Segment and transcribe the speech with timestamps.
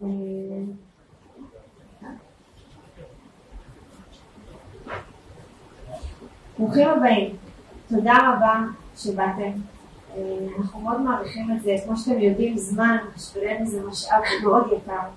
[0.00, 0.76] ברוכים
[6.88, 7.36] הבאים,
[7.88, 8.60] תודה רבה
[8.96, 9.50] שבאתם.
[10.58, 15.08] אנחנו מאוד מעריכים את זה, כמו שאתם יודעים, זמן, בשבילנו זה משאב מאוד יקר.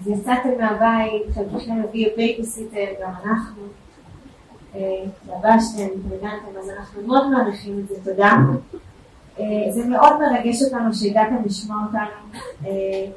[0.00, 3.62] אז יצאתם מהבית, חלקכם הביא בייביסיטר, גם אנחנו.
[5.26, 8.32] לבשתם, התארגנתם, אז אנחנו מאוד מעריכים את זה, תודה.
[9.70, 12.40] זה מאוד מרגש אותנו שהגעתם לשמוע אותנו,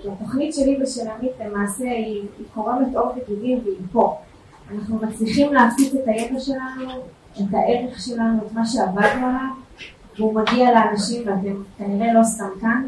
[0.02, 4.18] כי התוכנית שלי ושל עמית למעשה היא, היא קורמת אור וגידים והיא פה.
[4.76, 6.92] אנחנו מצליחים להפיץ את הידע שלנו,
[7.38, 9.50] את הערך שלנו, את מה שעבדנו עליו,
[10.18, 12.88] והוא מגיע לאנשים ואתם כנראה לא סתם כאן.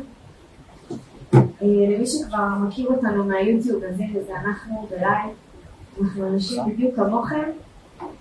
[1.62, 5.36] למי שכבר מכיר אותנו מהיוטיוב, אז הנה זה אנחנו בלייב,
[6.02, 7.50] אנחנו אנשים בדיוק כמוכם.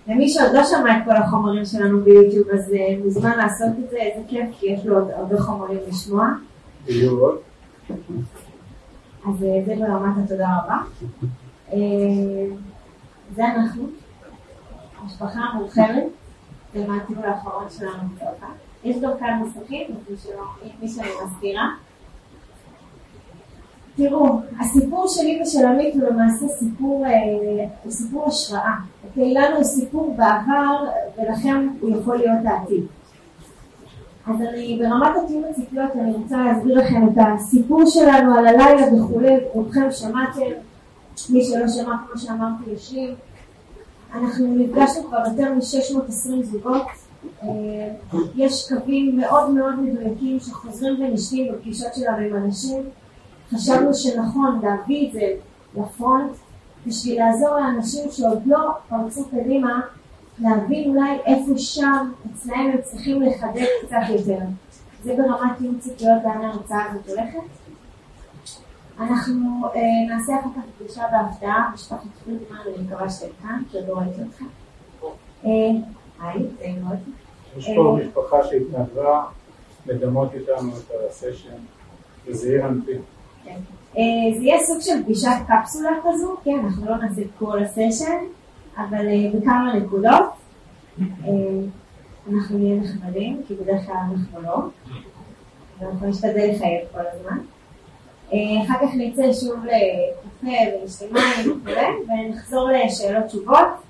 [0.07, 4.27] למי שעוד לא שמע את כל החומרים שלנו ביוטיוב, אז מוזמן לעשות את זה, איזה
[4.27, 6.27] כיף, כי יש לו עוד הרבה חומרים לשמוע.
[9.27, 10.77] אז זה ברמת התודה רבה.
[13.35, 13.87] זה אנחנו,
[15.05, 16.03] משפחה מורחבת,
[16.73, 18.47] זה מהטיול האחרון שלנו בצרפת.
[18.83, 19.87] יש גם כאן מסכים,
[20.81, 21.69] מי שאני מזכירה.
[23.95, 27.05] תראו, הסיפור שלי ושל עמית הוא למעשה סיפור,
[27.83, 28.75] הוא סיפור השראה.
[29.07, 29.33] אוקיי?
[29.33, 30.85] לנו הוא סיפור בעבר,
[31.17, 32.83] ולכם הוא יכול להיות העתיד.
[34.27, 39.35] אז אני, ברמת הטיעון הציפיות, אני רוצה להסביר לכם את הסיפור שלנו על הלילה וכולי,
[39.53, 40.41] רובכם שמעתם,
[41.29, 43.15] מי שלא שמע, כמו שאמרתי, ישיב.
[44.13, 46.85] אנחנו נפגשנו כבר יותר מ-620 זוגות.
[48.35, 52.83] יש קווים מאוד מאוד מדויקים שחוזרים ונשנים בפגישות שלנו עם אנשים.
[53.53, 55.33] חשבנו שנכון להביא את זה
[55.77, 56.31] לפרונט
[56.87, 59.81] בשביל לעזור לאנשים שעוד לא פרצו קדימה
[60.39, 64.39] להבין אולי איפה שם אצלהם הם צריכים לחדד קצת יותר.
[65.03, 67.39] זה ברמת טיעון ציפיות לאן ההרצאה הזאת הולכת.
[68.99, 73.87] אנחנו אה, נעשה אחר כך פגישה בהפתעה, משפחת פרידמן, אני מקווה שאתם כאן, כי עוד
[73.87, 74.45] לא ראיתי אתכם.
[75.45, 75.49] אה,
[76.19, 76.97] היי, זה מאוד.
[77.57, 79.25] יש פה משפחה שהתנדבה
[79.85, 81.55] לדמות איתנו את הסשן,
[82.27, 82.93] וזעיר אנפי.
[82.93, 83.14] כן.
[83.97, 84.03] אה,
[84.37, 88.17] זה יהיה סוג של פגישת קפסולה כזו, כן, אנחנו לא נעשה את כל הסשן,
[88.77, 90.23] אבל בכמה נקודות.
[92.33, 94.57] אנחנו נהיה נחמדים, כי בדרך כלל אנחנו לא,
[95.79, 97.37] ואנחנו נשתדל לחייב כל הזמן.
[98.63, 100.47] אחר כך נצא שוב לקפה
[100.81, 103.84] ולשתי מים וכולי, ונחזור לשאלות תשובות.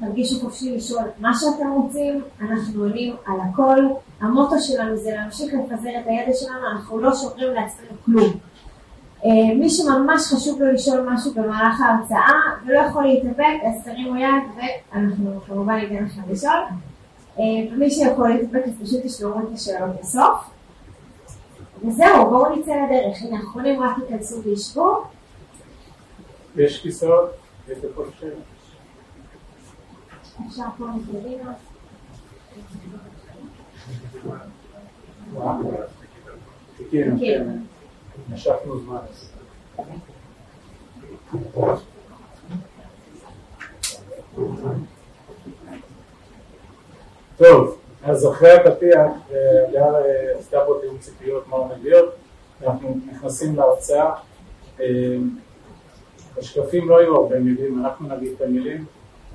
[0.00, 3.78] תרגישו חופשי לשאול מה שאתם רוצים, אנחנו עונים על הכל.
[4.20, 8.32] המוטו שלנו זה להמשיך לפזר את הידע שלנו, אנחנו לא שומרים לעצמנו כלום.
[9.58, 15.40] מי שממש חשוב לו לשאול משהו במהלך ההרצאה ולא יכול להתאפק, אז תרימו יד ואנחנו
[15.46, 16.60] כמובן ניתן לכם לשאול.
[17.72, 20.50] ומי שיכול להתאפק אז פשוט תשמעו את השאלות בסוף.
[21.84, 23.22] וזהו, בואו נצא לדרך.
[23.22, 25.02] הנה, האחרונים רק ייכנסו וישבו.
[26.56, 27.30] יש כיסאות?
[27.68, 28.53] יש איפה לשבת?
[47.36, 49.00] טוב, אז אחרי הפתיח,
[49.72, 49.94] ליאל
[50.38, 52.14] עשתה פה תיאום ציפיות מה עומד להיות,
[52.62, 54.14] אנחנו נכנסים להרצאה.
[56.38, 58.84] השקפים לא יהיו הרבה מילים, אנחנו נגיד את המילים.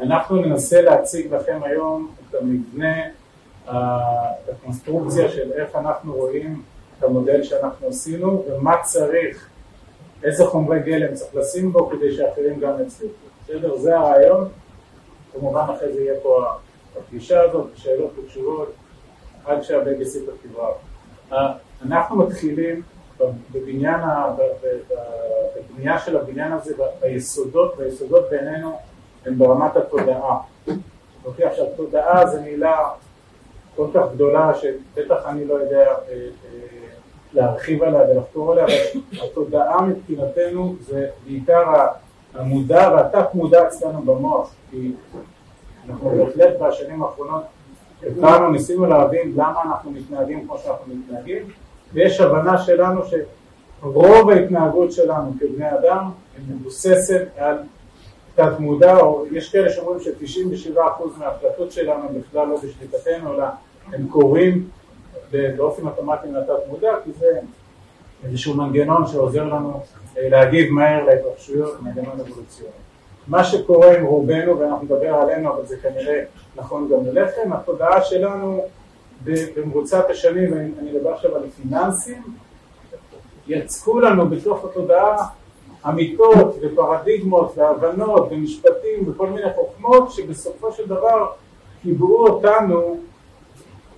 [0.02, 3.08] אנחנו ננסה להציג לכם היום את המבנה,
[3.66, 6.62] את הקונסטרוקציה של איך אנחנו רואים
[6.98, 9.50] את המודל שאנחנו עשינו ומה צריך,
[10.24, 13.14] איזה חומרי גלם צריך לשים בו כדי שאחרים גם יצליחו.
[13.44, 13.78] בסדר?
[13.78, 14.50] זה הרעיון.
[15.34, 16.46] כמובן אחרי זה יהיה פה
[17.00, 18.74] הפגישה הזאת, שאלות ותשובות,
[19.46, 20.74] עד שהבייביסיטר תבריז.
[21.86, 22.82] אנחנו מתחילים
[23.52, 24.00] בבניין,
[25.56, 28.80] בבנייה של הבניין הזה, ביסודות, והיסודות בינינו
[29.26, 30.40] הם ברמת התודעה.
[31.26, 32.78] אוקיי, עכשיו תודעה זה מילה
[33.76, 35.94] כל כך גדולה שבטח אני לא יודע
[37.34, 41.64] להרחיב עליה ולחקור עליה, אבל התודעה מבחינתנו זה בעיקר
[42.34, 44.92] המודע והתת מודע אצלנו במוח, כי
[45.90, 47.44] אנחנו בהחלט בשנים האחרונות
[48.04, 51.44] הבנו, ניסינו להבין למה אנחנו מתנהגים כמו שאנחנו מתנהגים,
[51.94, 57.58] ויש הבנה שלנו שרוב ההתנהגות שלנו כבני אדם היא מבוססת על
[58.40, 60.80] תת מודע, או יש כאלה שאומרים ש-97%
[61.18, 63.46] מההחלטות שלנו בכלל לא בשליטתנו, אלא
[63.94, 64.70] הם קורים
[65.32, 67.40] באופן אוטומטי מהתת מודע, כי זה
[68.24, 69.82] איזשהו מנגנון שעוזר לנו
[70.18, 72.74] להגיב מהר להתרחשויות, מנגנון אבולוציוני.
[73.28, 76.24] מה שקורה עם רובנו, ואנחנו נדבר עלינו, אבל זה כנראה
[76.56, 78.66] נכון גם אליכם, התודעה שלנו
[79.26, 82.24] במרוצת השנים, ואני אדבר עכשיו על פיננסים,
[83.48, 85.28] יצקו לנו בתוך התודעה
[85.88, 91.28] אמיתות ופרדיגמות והבנות ומשפטים וכל מיני חוכמות שבסופו של דבר
[91.82, 93.00] קיבעו אותנו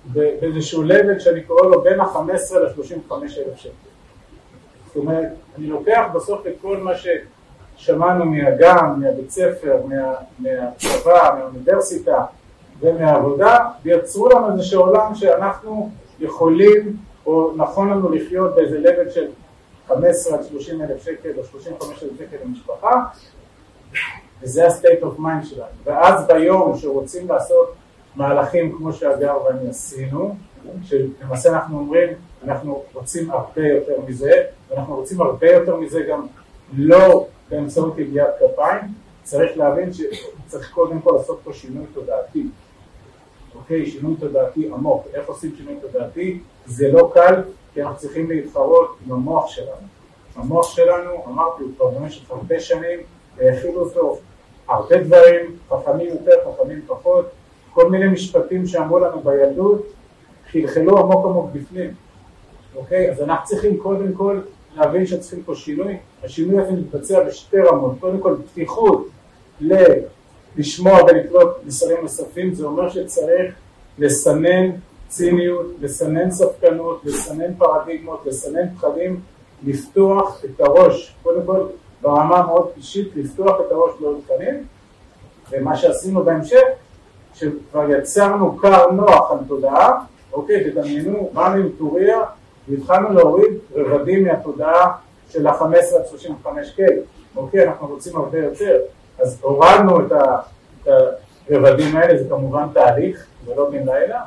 [0.04, 3.70] באיזשהו level שאני קורא לו בין ה-15 ל-35 אלף שקל.
[4.86, 6.92] זאת אומרת, אני לוקח בסוף את כל מה
[7.76, 12.24] ששמענו מהגן, מהבית ספר, מה, מהצבא, מהאוניברסיטה
[12.80, 15.90] ומהעבודה, ויצרו לנו איזשהו עולם שאנחנו
[16.20, 16.96] יכולים
[17.26, 19.26] או נכון לנו לחיות באיזה level של
[19.94, 23.04] 15 עד 30 אלף שקל או 35 אלף שקל למשפחה,
[24.42, 25.70] וזה ה-state of mind שלנו.
[25.84, 27.74] ואז ביום שרוצים לעשות
[28.16, 30.36] מהלכים כמו שהגר ואני עשינו,
[30.82, 32.08] שלמעשה אנחנו אומרים,
[32.44, 34.32] אנחנו רוצים הרבה יותר מזה,
[34.68, 36.26] ואנחנו רוצים הרבה יותר מזה גם
[36.72, 38.80] לא באמצעות ידיעת כפיים,
[39.22, 42.46] צריך להבין שצריך קודם כל לעשות פה שינוי תודעתי.
[43.54, 43.86] אוקיי?
[43.86, 45.06] שינוי תודעתי עמוק.
[45.14, 46.38] איך עושים שינוי תודעתי?
[46.66, 47.42] זה לא קל,
[47.74, 49.86] כי אנחנו צריכים להתחרות עם המוח שלנו.
[50.36, 53.00] המוח שלנו, אמרתי, הוא כבר במשך הרבה שנים,
[53.74, 54.18] אותו
[54.68, 57.26] הרבה דברים, חכמים יותר, חכמים פחות,
[57.72, 59.86] כל מיני משפטים שאמרו לנו בילדות,
[60.50, 61.94] חלחלו עמוק עמוק בפנים,
[62.76, 63.10] אוקיי?
[63.10, 64.40] אז אנחנו צריכים קודם כל
[64.76, 69.08] להבין שצריכים פה שינוי, השינוי הזה מתבצע בשתי רמות, קודם כל פתיחות
[70.56, 73.54] לשמוע ולקלוט מסרים נוספים, זה אומר שצריך
[73.98, 74.70] לסנן
[75.12, 79.20] ציניות, לסנן ספקנות, לסנן פרדיגמות, לסנן פחדים,
[79.66, 81.66] לפתוח את הראש, קודם כל
[82.02, 84.64] ברמה מאוד אישית, לפתוח את הראש לעוד תכנים,
[85.50, 86.62] ומה שעשינו בהמשך,
[87.34, 92.18] שכבר יצרנו קר נוח על תודעה, אוקיי, תדמיינו, באנו עם טוריה
[92.68, 94.92] והתחלנו להוריד רבדים מהתודעה
[95.28, 96.04] של ה-15 עד
[96.46, 96.82] 35K,
[97.36, 98.80] אוקיי, אנחנו רוצים הרבה יותר,
[99.18, 100.12] אז הורדנו את
[101.50, 104.20] הרבדים האלה, זה כמובן תהליך, זה לא בן לילה,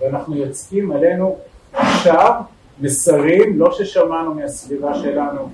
[0.00, 1.36] ואנחנו יוצאים עלינו
[1.72, 2.42] עכשיו
[2.80, 5.48] מסרים, לא ששמענו מהסביבה שלנו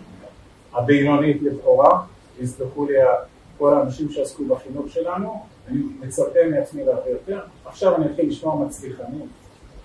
[0.75, 2.01] הבינונית לכאורה,
[2.41, 2.95] יסלחו לי
[3.59, 9.27] כל האנשים שעסקו בחינוך שלנו, אני מצפה מעצמי להרבה יותר, עכשיו אני אתחיל לשמוע מצליחנים,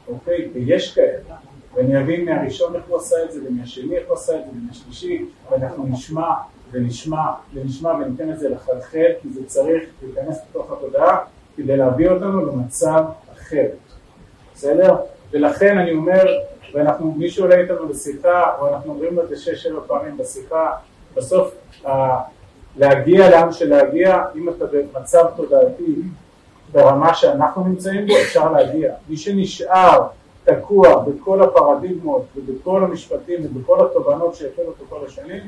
[0.07, 0.49] אוקיי?
[0.53, 1.35] ויש כאלה,
[1.73, 5.25] ואני אבין מהראשון איך הוא עשה את זה, ומהשני איך הוא עשה את זה, ומהשלישי,
[5.51, 6.33] ואנחנו נשמע
[6.71, 11.17] ונשמע ונשמע וניתן את זה לחלחל, כי זה צריך להיכנס לתוך התודעה
[11.57, 13.03] כדי להביא אותנו למצב
[13.33, 13.65] אחר,
[14.59, 14.95] בסדר?
[15.31, 16.25] ולכן אני אומר,
[16.73, 20.71] ואנחנו, מי שעולה איתנו לשיחה, או אנחנו אומרים את זה שש-שבע פעמים בשיחה,
[21.15, 21.55] בסוף
[22.77, 25.95] להגיע לאן שלהגיע, אם אתה במצב תודעתי
[26.71, 28.93] ברמה שאנחנו נמצאים בו, אפשר להגיע.
[29.09, 30.07] מי שנשאר
[30.43, 35.41] תקוע בכל הפרדיגמות ובכל המשפטים ובכל התובנות שהפעילו אותו כל השנים,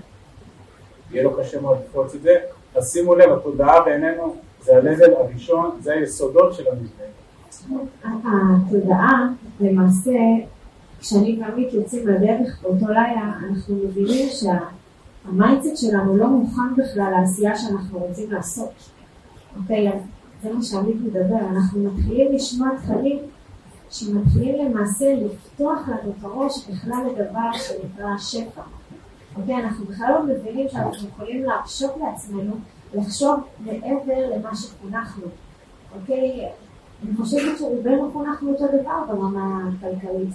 [1.12, 2.36] יהיה לו קשה מאוד לפרוץ את זה.
[2.76, 7.11] אז שימו לב, התודעה בעינינו זה ה-level הראשון, זה היסודות של המבנה.
[8.04, 9.28] התודעה,
[9.60, 10.12] למעשה,
[11.00, 17.56] כשאני ועמית יוצאים לדרך באותו לילה, אנחנו מבינים שה mindset שלנו לא מוכן בכלל לעשייה
[17.58, 18.72] שאנחנו רוצים לעשות.
[19.58, 20.02] אוקיי, אז
[20.44, 23.20] זה מה שעמית מדבר, אנחנו מתחילים לשמוע תכנים
[23.90, 28.62] שמתחילים למעשה לפתוח לנו את הראש בכלל לדבר שנקרא שפע.
[29.36, 32.54] אוקיי, אנחנו בכלל לא מבינים שאנחנו יכולים להרשות לעצמנו
[32.94, 35.26] לחשוב מעבר למה שחונכנו.
[35.96, 36.50] אוקיי,
[37.04, 40.30] אני חושבת שרובנו חונכנו אותו דבר ברמה הכלכלית.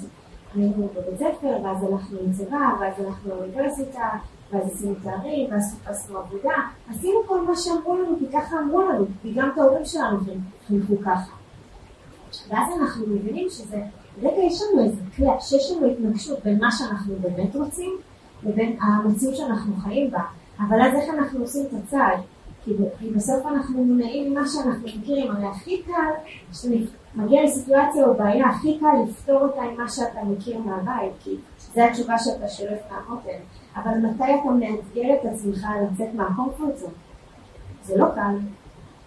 [0.55, 4.09] היינו בבית ספר, ואז הלכנו לצבא, ואז הלכנו לאוניברסיטה,
[4.53, 6.55] ואז עשינו תארים, ואז חיפשנו עבודה.
[6.91, 10.19] עשינו כל מה שאמרו לנו, כי ככה אמרו לנו, כי גם את ההורים שלנו
[10.67, 11.33] חינכו ככה.
[12.49, 13.83] ואז אנחנו מבינים שזה,
[14.19, 17.93] רגע יש לנו איזה clash, שיש לנו התנגשות בין מה שאנחנו באמת רוצים
[18.43, 20.23] לבין המציאות שאנחנו חיים בה.
[20.59, 22.19] אבל אז איך אנחנו עושים את הצעד?
[22.99, 28.79] כי בסוף אנחנו מונעים ממה שאנחנו מכירים, הרי הכי קל, כשמגיע לסיטואציה או בעיה, הכי
[28.81, 31.37] קל לפתור אותה עם מה שאתה מכיר מהבית, כי
[31.75, 33.39] זו התשובה שאתה שולף מהמותן.
[33.77, 36.93] אבל מתי אתה מאתגר את עצמך לצאת מה comfort zone?
[37.85, 38.37] זה לא קל.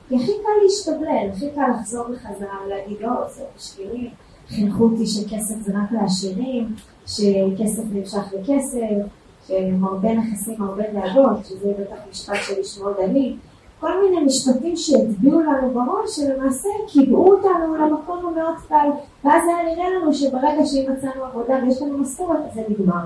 [0.09, 4.09] כי הכי קל להשתבלל, הכי קל לחזור בחזרה ולהגיד, לא, זה בשבילי,
[4.47, 6.75] חינכו אותי שכסף זה רק לעשירים,
[7.07, 9.05] שכסף נמשך לכסף,
[9.47, 13.35] שמרבה נכסים, הרבה דאגות, שזה בטח משפט של ישמעאל דני,
[13.79, 18.89] כל מיני משפטים שהטביעו לנו בראש, שלמעשה קיבעו אותנו למקום המאוד קל,
[19.23, 23.05] ואז היה נראה לנו שברגע שאם מצאנו עבודה ויש לנו משכורת, אז זה נגמר.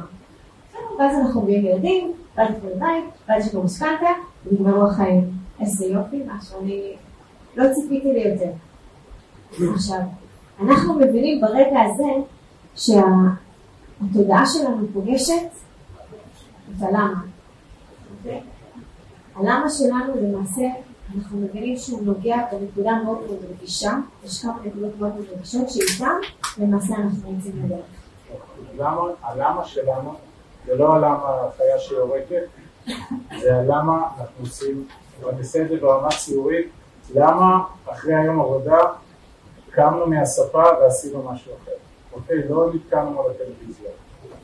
[1.00, 4.10] ואז אנחנו מביאים ילדים, ואז יש לנו בית, ואז יש לנו משכנתה,
[4.46, 5.32] ונגמרו החיים.
[5.60, 6.94] איזה יופי, מה שאני
[7.56, 8.52] לא ציפיתי ליותר.
[9.74, 10.00] עכשיו,
[10.60, 12.10] אנחנו מבינים ברגע הזה
[12.76, 15.50] שהתודעה שלנו פוגשת
[16.78, 17.22] את הלמה.
[19.36, 20.62] הלמה שלנו למעשה,
[21.16, 23.92] אנחנו מבינים שהוא נוגע בנקודה מאוד מאוד רגישה,
[24.26, 26.16] יש כמה נקודות מאוד מאוד רגישות שאיתן
[26.58, 27.86] למעשה אנחנו יוצאים לדרך.
[29.24, 30.14] הלמה שלנו
[30.66, 32.44] זה לא הלמה החיה שיורקת,
[33.42, 34.88] זה הלמה אנחנו עושים,
[35.30, 36.68] אני אעשה את זה ברמה ציורית,
[37.14, 38.78] למה אחרי היום עבודה
[39.70, 41.72] קמנו מהספה ועשינו משהו אחר,
[42.14, 42.48] אוקיי?
[42.50, 43.90] לא נתקענו על הטלוויזיה.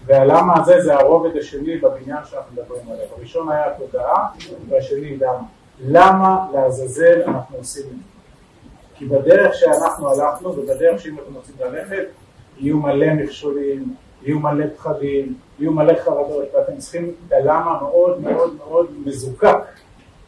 [0.09, 3.05] והלמה הזה זה הרובד השני בבניין שאנחנו מדברים עליו.
[3.17, 4.27] הראשון היה התודעה,
[4.69, 5.43] והשני למה.
[5.79, 8.03] למה לעזאזל אנחנו עושים את זה?
[8.95, 12.05] כי בדרך שאנחנו הלכנו, ובדרך שאם אתם רוצים ללכת,
[12.57, 18.55] יהיו מלא מכשולים, יהיו מלא פחדים, יהיו מלא חרדות, ואתם צריכים את הלמה מאוד מאוד
[18.57, 19.57] מאוד מזוקק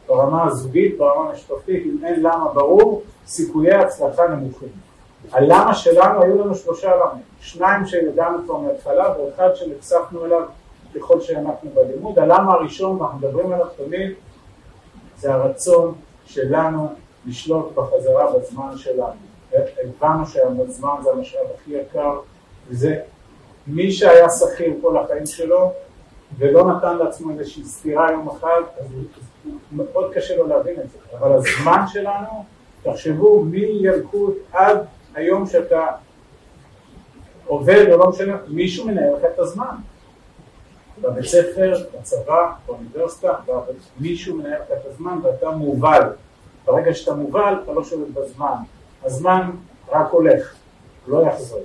[0.08, 4.81] ברמה הזוגית, ברמה המשפחתית, אם אין למה ברור, סיכויי הצלחה נמוכים.
[5.30, 10.42] הלמה שלנו היו לנו שלושה למה, שניים שידענו כבר מההתחלה ואחד שנחשפנו אליו
[10.94, 12.18] ככל שאנחנו בלימוד.
[12.18, 14.10] הלמה הראשון, אנחנו מדברים עליו תמיד,
[15.16, 16.88] זה הרצון שלנו
[17.26, 19.32] לשלוט בחזרה בזמן שלנו.
[19.52, 22.18] הבנו שהזמן זה המשאב הכי יקר,
[22.68, 22.96] וזה
[23.66, 25.72] מי שהיה שכיר כל החיים שלו
[26.38, 28.86] ולא נתן לעצמו איזושהי סתירה יום אחד, אז
[29.72, 30.98] מאוד קשה לו להבין את זה.
[31.18, 32.44] אבל הזמן שלנו,
[32.82, 34.78] תחשבו מילקוט עד
[35.14, 35.86] היום שאתה
[37.46, 39.74] עובד או לא משנה, מישהו מנהל לך את הזמן.
[41.02, 43.32] בבית ספר, בצבא, באוניברסיטה,
[44.00, 46.02] מישהו מנהל לך את הזמן ואתה מובל.
[46.64, 48.54] ברגע שאתה מובל, אתה לא שולט בזמן.
[49.04, 49.50] הזמן
[49.92, 50.54] רק הולך,
[51.06, 51.60] לא יחזור.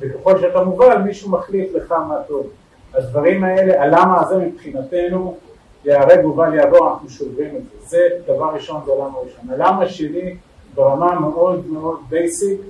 [0.00, 2.46] וככל שאתה מובל, מישהו מחליט לך מה טוב.
[2.94, 5.36] הדברים האלה, הלמה הזה מבחינתנו,
[5.84, 7.86] ייהרג ובל יעבור, אנחנו שוברים את זה.
[7.86, 9.50] זה דבר ראשון, זה למה ראשון.
[9.50, 10.36] הלמה שלי,
[10.74, 12.60] ברמה מאוד מאוד בייסיק,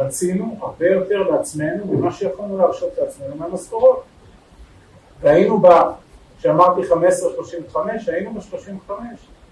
[0.00, 4.02] רצינו הרבה יותר לעצמנו ממה שיכולנו להרשות לעצמנו מהמשכורות.
[5.20, 5.68] והיינו ב...
[6.38, 6.80] כשאמרתי
[7.72, 7.76] 15-35,
[8.06, 8.92] היינו ב-35,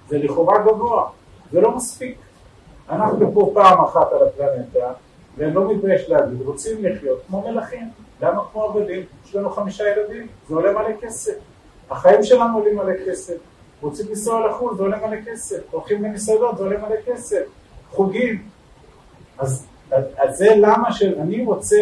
[0.09, 1.09] זה לכאורה גבוה,
[1.53, 2.19] זה לא מספיק.
[2.91, 4.93] אנחנו פה פעם אחת על הפלנטה,
[5.37, 7.91] ואני לא מתבייש להגיד, רוצים לחיות כמו מלכים,
[8.21, 9.03] למה כמו עבדים?
[9.25, 11.35] יש לנו חמישה ילדים, זה עולה מלא כסף.
[11.91, 13.37] החיים שלנו עולים מלא כסף.
[13.81, 15.61] רוצים לנסוע לחו"ל, זה עולה מלא כסף.
[15.71, 17.43] הולכים למסעדות, זה עולה מלא כסף.
[17.91, 18.49] חוגים.
[19.39, 21.77] אז, אז זה למה שאני רוצה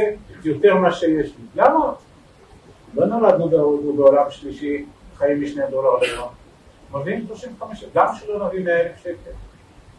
[0.45, 1.45] יותר מה שיש לי.
[1.55, 1.93] למה?
[2.95, 4.85] לא נולדנו בהודו בעולם שלישי,
[5.17, 6.29] חיים משני דולר ליום.
[6.93, 9.31] מביאים 35, גם שלא נביא 100 אלף שקל.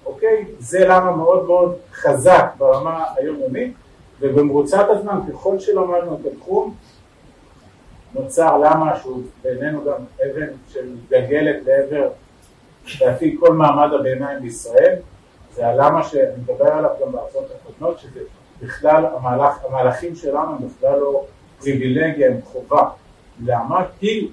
[0.06, 0.46] אוקיי?
[0.60, 3.74] זה למה מאוד מאוד חזק ברמה היומיומית,
[4.20, 6.76] ובמרוצת הזמן, ככל שלמדנו את התחום,
[8.14, 12.10] נוצר למה שהוא בעינינו גם אבן שמתגלגלת לעבר,
[12.96, 14.96] לדעתי, כל מעמד הביניים בישראל,
[15.58, 18.20] זה הלמה שאני מדבר עליו גם בארצות הקודמות, שזה
[18.62, 21.26] בכלל, המהלך, המהלכים שלנו הם בכלל לא
[21.60, 22.90] פריבילגיה, הם חובה.
[23.46, 23.86] למה?
[24.00, 24.30] כי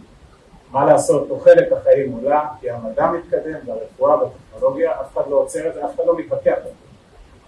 [0.73, 5.75] מה לעשות, תוחלת החיים עולה, כי המדע מתקדם, והרפואה והטכנולוגיה, אף אחד לא עוצר את
[5.75, 6.71] זה, אף אחד לא מתווכח על זה.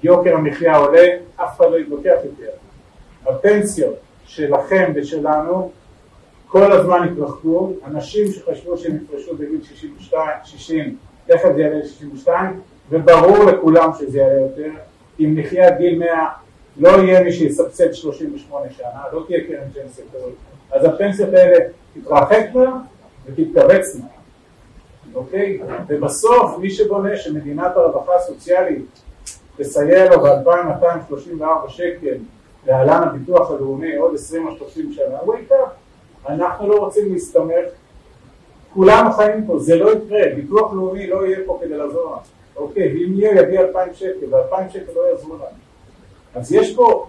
[0.02, 1.06] יוקר המחיה עולה,
[1.36, 2.50] אף אחד לא יתווכח יותר.
[3.26, 5.70] הפנסיות שלכם ושלנו
[6.46, 12.30] כל הזמן התרחקו, אנשים שחשבו שהם יפרשו בגיל 62, 60, תכף זה יעלה ל-62,
[12.90, 14.70] וברור לכולם שזה יעלה יותר,
[15.20, 16.28] אם נחיה עד גיל 100
[16.76, 20.32] לא יהיה מי שיסבסד 38 שנה, לא תהיה קרן פנסיה כזאת,
[20.72, 21.64] אז הפנסיות האלה
[21.94, 22.80] תתרחקנה
[23.26, 24.06] ותתכווצנה,
[25.14, 25.60] אוקיי?
[25.88, 28.86] ובסוף מי שבונה שמדינת הרווחה הסוציאלית
[29.56, 32.16] תסייע לו ב-2234 שקל
[32.66, 35.70] להלן הביטוח הלאומי עוד 20 או 30 שנה, הוא ייקח.
[36.28, 37.64] אנחנו לא רוצים להסתמך,
[38.74, 42.92] כולנו חיים פה, זה לא יקרה, ביטוח לאומי לא יהיה פה כדי לעזור לנו, אוקיי,
[42.94, 45.44] ואם יהיה יביא 2,000 שקל, ו-2,000 שקל לא יעזרו לנו.
[46.34, 47.06] אז יש פה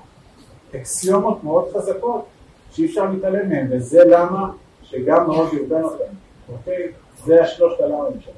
[0.75, 2.25] אקסיומות מאוד חזקות
[2.71, 4.51] שאי אפשר להתעלם מהן, וזה למה
[4.83, 6.13] שגם מאוד ירדן אותם,
[6.49, 6.87] אוקיי?
[7.25, 8.37] זה השלושת הלמים שלנו.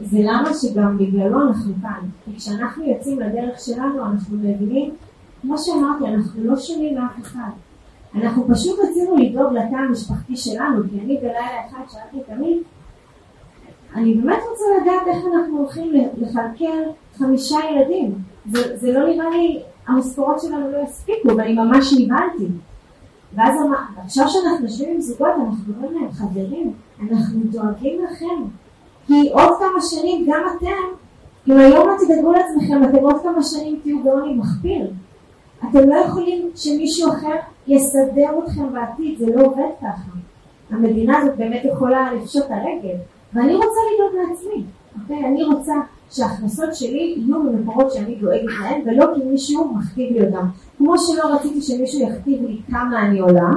[0.00, 2.00] זה למה שגם בגללו אנחנו כאן.
[2.24, 4.94] כי כשאנחנו יוצאים לדרך שלנו, אנחנו מבינים,
[5.42, 7.50] כמו שאמרתי, אנחנו לא שונים מאף אחד.
[8.14, 12.62] אנחנו פשוט רצינו לדאוג לתא המשפחתי שלנו, כי אני בלילה אחד שאלתי תמיד,
[13.94, 16.78] אני באמת רוצה לדעת איך אנחנו הולכים לכלכל
[17.18, 18.14] חמישה ילדים.
[18.52, 22.46] זה, זה לא נראה לי, המשכורות שלנו לא יספיקו, ואני ממש נבהלתי.
[23.34, 23.60] ואז
[24.04, 28.44] עכשיו שאנחנו יושבים עם זוגות, אנחנו אומרים להם, חברים, אנחנו דואגים לכם.
[29.06, 30.96] כי עוד כמה שנים, גם אתם,
[31.48, 34.90] אם היום לא תדאגו לעצמכם, אתם עוד כמה שנים תהיו בעוני מחפיר.
[35.70, 37.36] אתם לא יכולים שמישהו אחר
[37.66, 40.10] יסדר אתכם בעתיד, זה לא עובד ככה.
[40.70, 42.96] המדינה הזאת באמת יכולה לפשוט הרגל,
[43.34, 44.64] ואני רוצה לדאוג לעצמי,
[45.02, 45.26] אוקיי?
[45.26, 45.74] אני רוצה
[46.10, 50.46] שההכנסות שלי יהיו ממקורות שאני דואגת להן, ולא כי מישהו מכתיב לי אותם.
[50.78, 53.50] כמו שלא רציתי שמישהו יכתיב לי כמה אני עולה,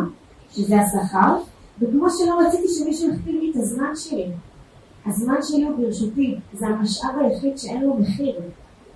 [0.52, 1.38] שזה השכר,
[1.82, 4.26] וכמו שלא רציתי שמישהו יכתיב לי את הזמן שלי.
[5.06, 8.36] הזמן שלי הוא ברשותי, זה המשאב היחיד שאין לו מחיר.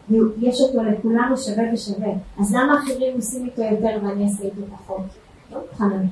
[0.09, 2.11] ויש אותו לכולנו שווה ושווה.
[2.39, 5.01] אז למה אחרים עושים איתו יותר ואני אעשה איתו פחות?
[5.51, 6.05] לא חנן.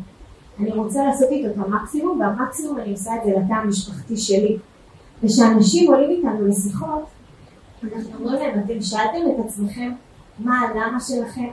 [0.59, 4.57] אני רוצה לעשות איתו את המקסימום, והמקסימום אני עושה את זה לתא המשפחתי שלי.
[5.23, 7.03] וכשאנשים עולים איתנו לשיחות,
[7.83, 9.91] אנחנו אומרים להם, אתם שאלתם את עצמכם
[10.39, 11.47] מה הלמה שלכם,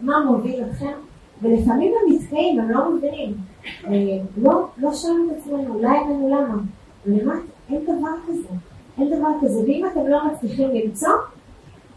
[0.00, 0.92] מה מוביל אתכם,
[1.42, 3.34] ולפעמים הם נתקעים, הם לא מבינים.
[3.84, 3.90] אה,
[4.36, 6.62] לא, לא שאלנו את עצמנו, אולי אין לנו למה.
[7.06, 7.34] ולמה?
[7.70, 8.48] אין דבר כזה.
[8.98, 9.58] אין דבר כזה.
[9.58, 11.08] ואם אתם לא מצליחים למצוא,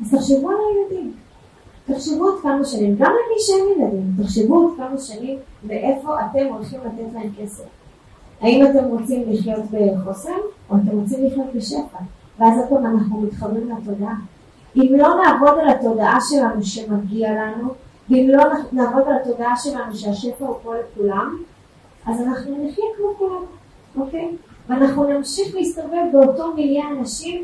[0.02, 1.14] אז תחשבו על הילדים.
[1.86, 6.80] תחשבו עוד כמה שנים, גם למי שאין ילדים, תחשבו עוד כמה שנים מאיפה אתם הולכים
[6.80, 7.64] לתת להם כסף.
[8.42, 10.30] האם אתם רוצים לחיות בחוסן,
[10.70, 11.98] או אתם רוצים לחיות בשפע?
[12.40, 14.16] ואז עוד פעם אנחנו מתחברים לתודעה.
[14.76, 17.70] אם לא נעבוד על התודעה שלנו שמגיע לנו,
[18.10, 21.38] ואם לא נעבוד על התודעה שלנו שהשפע הוא פה לכולם,
[22.06, 23.44] אז אנחנו נחיה כמו כולם,
[23.98, 24.36] אוקיי?
[24.70, 27.44] ואנחנו נמשיך להסתובב באותו מיליון אנשים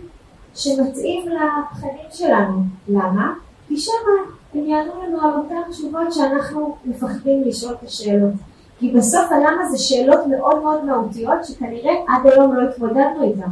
[0.55, 2.63] שמתאים לפחדים שלנו.
[2.87, 3.33] למה?
[3.67, 8.34] כי שמה הם יענו לנו על אותן תשובות שאנחנו מפחדים לשאול את השאלות.
[8.79, 13.50] כי בסוף הלמה זה שאלות מאוד מאוד מהותיות שכנראה עד היום לא התמודדנו איתן.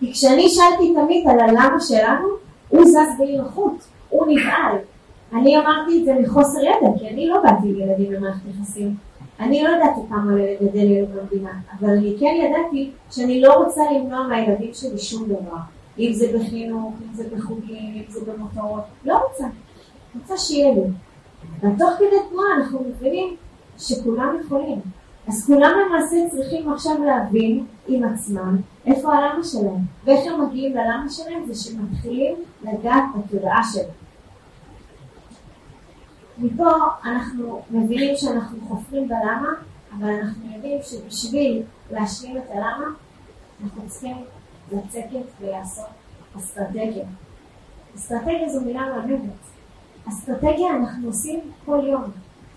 [0.00, 2.28] כי כשאני שאלתי תמיד על הלמה שלנו,
[2.68, 3.74] הוא זז באי נוחות,
[4.08, 4.76] הוא נבהל.
[5.32, 8.94] אני אמרתי את זה מחוסר ידע, כי אני לא באתי עם ילדים במערכת יחסים.
[9.40, 14.26] אני לא ידעתי כמה לגדל ילד במדינה, אבל אני כן ידעתי שאני לא רוצה למנוע
[14.26, 15.56] מהילדים שלי שום דבר.
[15.98, 19.44] אם זה בחינוך, אם זה בחוגים, אם זה במותרות, לא רוצה.
[20.14, 20.80] רוצה שיהיה לי.
[21.58, 23.36] ותוך כדי תנועה אנחנו מבינים
[23.78, 24.80] שכולם יכולים.
[25.28, 31.08] אז כולם למעשה צריכים עכשיו להבין עם עצמם איפה הלמה שלהם, ואיך הם מגיעים ללמה
[31.08, 33.90] שלהם זה שמתחילים לגעת בתודעה שלהם.
[36.38, 36.70] מפה
[37.04, 39.52] אנחנו מבינים שאנחנו חופרים בלמה,
[39.98, 42.86] אבל אנחנו יודעים שבשביל להשלים את הלמה,
[43.62, 44.16] אנחנו צריכים
[44.72, 45.86] לצקת ולעשות
[46.36, 47.04] אסטרטגיה.
[47.96, 49.47] אסטרטגיה זו מילה מלמדת.
[50.08, 52.02] אסטרטגיה אנחנו עושים כל יום.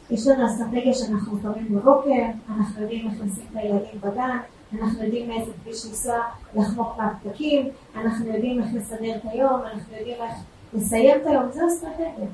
[0.09, 4.37] יש לנו אסטרטגיה שאנחנו קמים בבוקר, אנחנו יודעים איך לשים את הילדים בגן,
[4.79, 6.19] אנחנו יודעים מאיזה כביש לנסוע
[6.55, 10.33] לחמוק מהפתקים, אנחנו יודעים איך לסדר את היום, אנחנו יודעים איך
[10.73, 12.27] לסיים את היום, זו אסטרטגיה.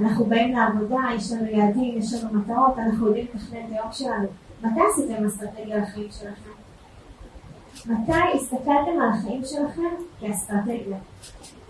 [0.00, 4.28] אנחנו באים לעבודה, יש לנו יעדים, יש לנו מטרות, אנחנו יודעים לתכנן את היום שלנו.
[4.62, 6.50] מתי עשיתם אסטרטגיה לחיים שלכם?
[7.86, 10.98] מתי הסתכלתם על החיים שלכם כאסטרטגיה?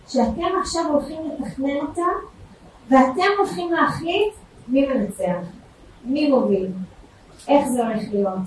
[0.08, 2.02] שאתם עכשיו הולכים לתכנן אותה,
[2.88, 4.34] ואתם הולכים להחליט
[4.68, 5.46] מי מנצח,
[6.04, 6.70] מי מוביל,
[7.48, 8.38] איך זה הולך להיות.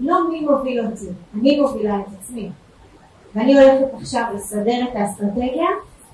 [0.00, 2.50] לא מי מוביל אותי, אני מובילה את עצמי.
[3.34, 5.66] ואני הולכת עכשיו לסדר את האסטרטגיה,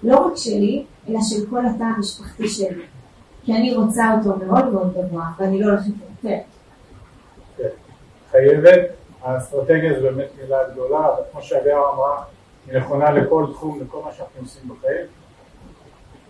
[0.03, 2.83] לא רק שלי, אלא של כל התא המשפחתי שלי.
[3.45, 6.37] כי אני רוצה אותו מאוד מאוד גבוה, ואני לא הולכת יותר.
[7.57, 7.69] כן.
[8.31, 8.81] חייבת,
[9.23, 12.25] האסטרטגיה זו באמת מילה גדולה, אבל כמו שאביער אמרה,
[12.67, 15.07] היא נכונה לכל תחום, לכל מה שאנחנו עושים בחיים.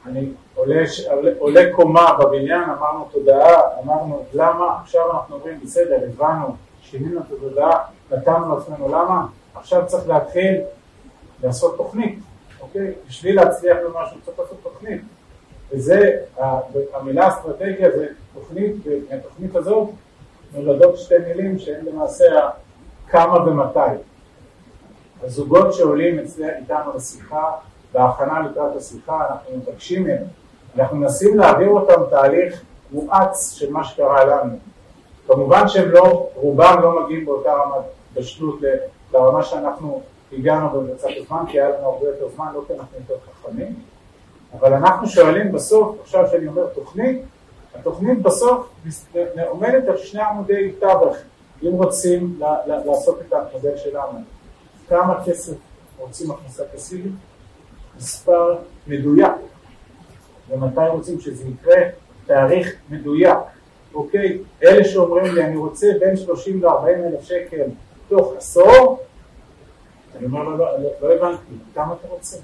[0.06, 6.56] אני עולה, עולה, עולה קומה בבניין, אמרנו תודעה, אמרנו למה, עכשיו אנחנו אומרים בסדר, הבנו,
[6.80, 10.60] שינינו את התודעה, נתנו לעצמנו למה, עכשיו צריך להתחיל
[11.42, 12.18] לעשות תוכנית,
[12.60, 12.92] אוקיי?
[13.08, 15.00] בשביל להצליח במשהו צריך לעשות תוכנית.
[15.70, 16.10] וזה,
[16.94, 19.88] המילה אסטרטגיה זה תוכנית, והתוכנית הזאת
[20.54, 22.48] נולדות שתי מילים שהן למעשה
[23.08, 24.02] כמה ומתי.
[25.22, 26.18] הזוגות שעולים
[26.58, 27.50] איתנו לשיחה,
[27.92, 30.24] בהכנה לקראת השיחה, אנחנו מבקשים מהם,
[30.78, 34.56] אנחנו מנסים להעביר אותם תהליך מואץ של מה שקרה לנו.
[35.26, 38.60] כמובן שהם לא, רובם לא מגיעים באותה רמת בשלות
[39.12, 43.14] לרמה שאנחנו הגענו במרצת הזמן, כי היה לנו הרבה יותר זמן, לא כי אנחנו יותר
[43.32, 43.74] חכמים.
[44.52, 47.22] אבל אנחנו שואלים בסוף, עכשיו שאני אומר תוכנית,
[47.74, 48.68] התוכנית בסוף
[49.48, 51.16] עומדת על שני עמודי תווך,
[51.62, 54.18] אם רוצים לעשות את המודל שלנו.
[54.88, 55.54] כמה כסף
[55.98, 57.12] רוצים הכנסה פסיבית?
[57.96, 58.56] מספר
[58.86, 59.32] מדויק.
[60.50, 61.82] ומתי רוצים שזה יקרה?
[62.26, 63.38] תאריך מדויק.
[63.94, 64.38] אוקיי?
[64.62, 67.66] אלה שאומרים לי, אני רוצה בין 30 ל-40 אלף שקל
[68.08, 68.98] תוך עשור,
[70.16, 71.42] אני אומר, לא, לא, לא הבנתי,
[71.74, 72.36] כמה אתה רוצה?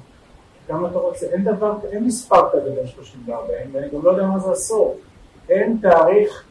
[0.67, 4.23] כמה אתה רוצה, אין דבר, אין מספר כזה בין 30 ל-40, ואני גם לא יודע
[4.23, 4.97] מה זה עשור.
[5.49, 6.45] אין תאריך,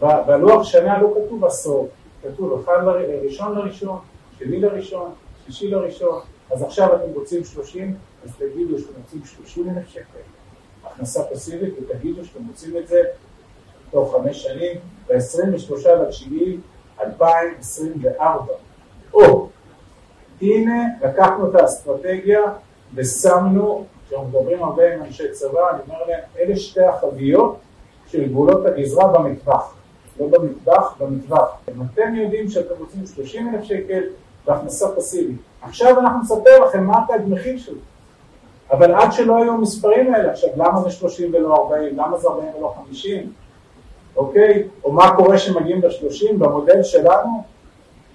[0.00, 1.88] בלוח שנה לא כתוב עשור,
[2.22, 2.78] כתוב אחד
[3.24, 3.98] ראשון לראשון,
[4.38, 5.12] שני לראשון,
[5.44, 10.18] שלישי לראשון, אז עכשיו אתם רוצים 30, אז תגידו שאתם רוצים 30 אלף שקל
[10.84, 13.02] הכנסה פסיבית, ותגידו שאתם רוצים את זה
[13.90, 14.76] תוך חמש שנים,
[15.08, 16.58] ב-23 לתשיעי
[17.00, 18.52] 2024.
[19.14, 19.48] או,
[20.42, 22.40] הנה לקחנו את האסטרטגיה
[22.94, 27.56] ושמנו, כשאנחנו מדברים הרבה עם אנשי צבא, אני אומר להם, אלה שתי החביות
[28.06, 29.74] של גבולות הגזרה במטווח,
[30.20, 31.58] לא במטבח, במטווח.
[31.68, 34.02] אם אתם יודעים שאתם רוצים 30 אלף שקל
[34.46, 37.78] בהכנסה פסיבית, עכשיו אנחנו נספר לכם מה התג מחיר שלו.
[38.70, 42.48] אבל עד שלא היו המספרים האלה, עכשיו למה זה 30 ולא 40, למה זה 40
[42.58, 43.32] ולא 50?
[44.16, 44.68] אוקיי?
[44.84, 47.42] או מה קורה כשמגיעים לשלושים, במודל שלנו,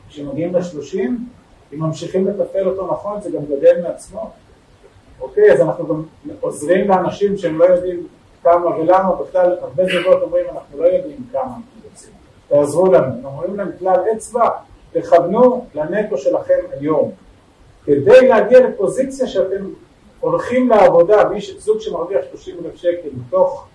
[0.10, 1.28] כשמגיעים לשלושים,
[1.74, 4.32] אם ממשיכים לתפעל אותו נכון, זה גם גדל מעצמו.
[5.22, 6.04] אוקיי, אז אנחנו גם
[6.42, 8.08] עוזרים לאנשים שהם לא יודעים
[8.44, 12.12] כמה ולמה, בכלל הרבה זוגות אומרים אנחנו לא יודעים כמה אנחנו רוצים,
[12.48, 14.50] תעזרו לנו, אומרים להם כלל אצבע,
[14.92, 17.12] תכוונו לנטו שלכם היום,
[17.86, 19.66] כדי להגיע לפוזיציה שאתם
[20.24, 23.66] הולכים לעבודה, מי זוג שמרוויח 30 אלף שקל מתוך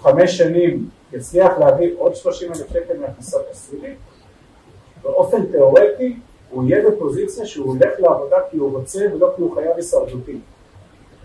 [0.00, 3.98] חמש שנים יצליח להביא עוד 30 אלף שקל מהכנסה פסיבית,
[5.02, 6.16] באופן תיאורטי
[6.50, 10.38] הוא יהיה בפוזיציה שהוא הולך לעבודה כי הוא רוצה ולא כי הוא חייב הישרדותי.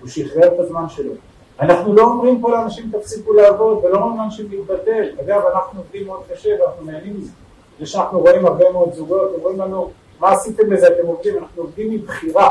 [0.02, 1.13] הוא שחרר את הזמן שלו.
[1.60, 5.10] אנחנו לא אומרים פה לאנשים תפסיקו לעבוד ולא אומרים לאנשים להתבטל.
[5.21, 7.32] אגב, אנחנו עובדים מאוד קשה ואנחנו נהנים מזה.
[7.80, 11.38] זה שאנחנו רואים הרבה מאוד זוגות, אומרים לנו, מה עשיתם בזה, אתם עובדים?
[11.38, 12.50] אנחנו עובדים מבחירה.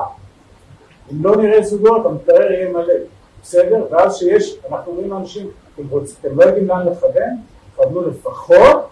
[1.12, 2.94] אם לא נראה זוגות, המקרר יהיה מלא,
[3.42, 3.86] בסדר?
[3.90, 7.36] ואז שיש, אנחנו אומרים לאנשים, אתם, רוצ, אתם לא יודעים לאן לכוון,
[7.72, 8.88] תכוונו לפחות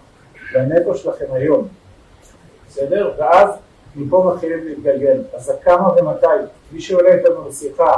[0.54, 1.68] לנטו שלכם היום,
[2.68, 3.12] בסדר?
[3.18, 3.48] ואז
[3.96, 5.22] מפה מתחילים להתגלגל.
[5.34, 6.26] אז הכמה ומתי,
[6.72, 7.92] מי שעולה איתנו לשיחה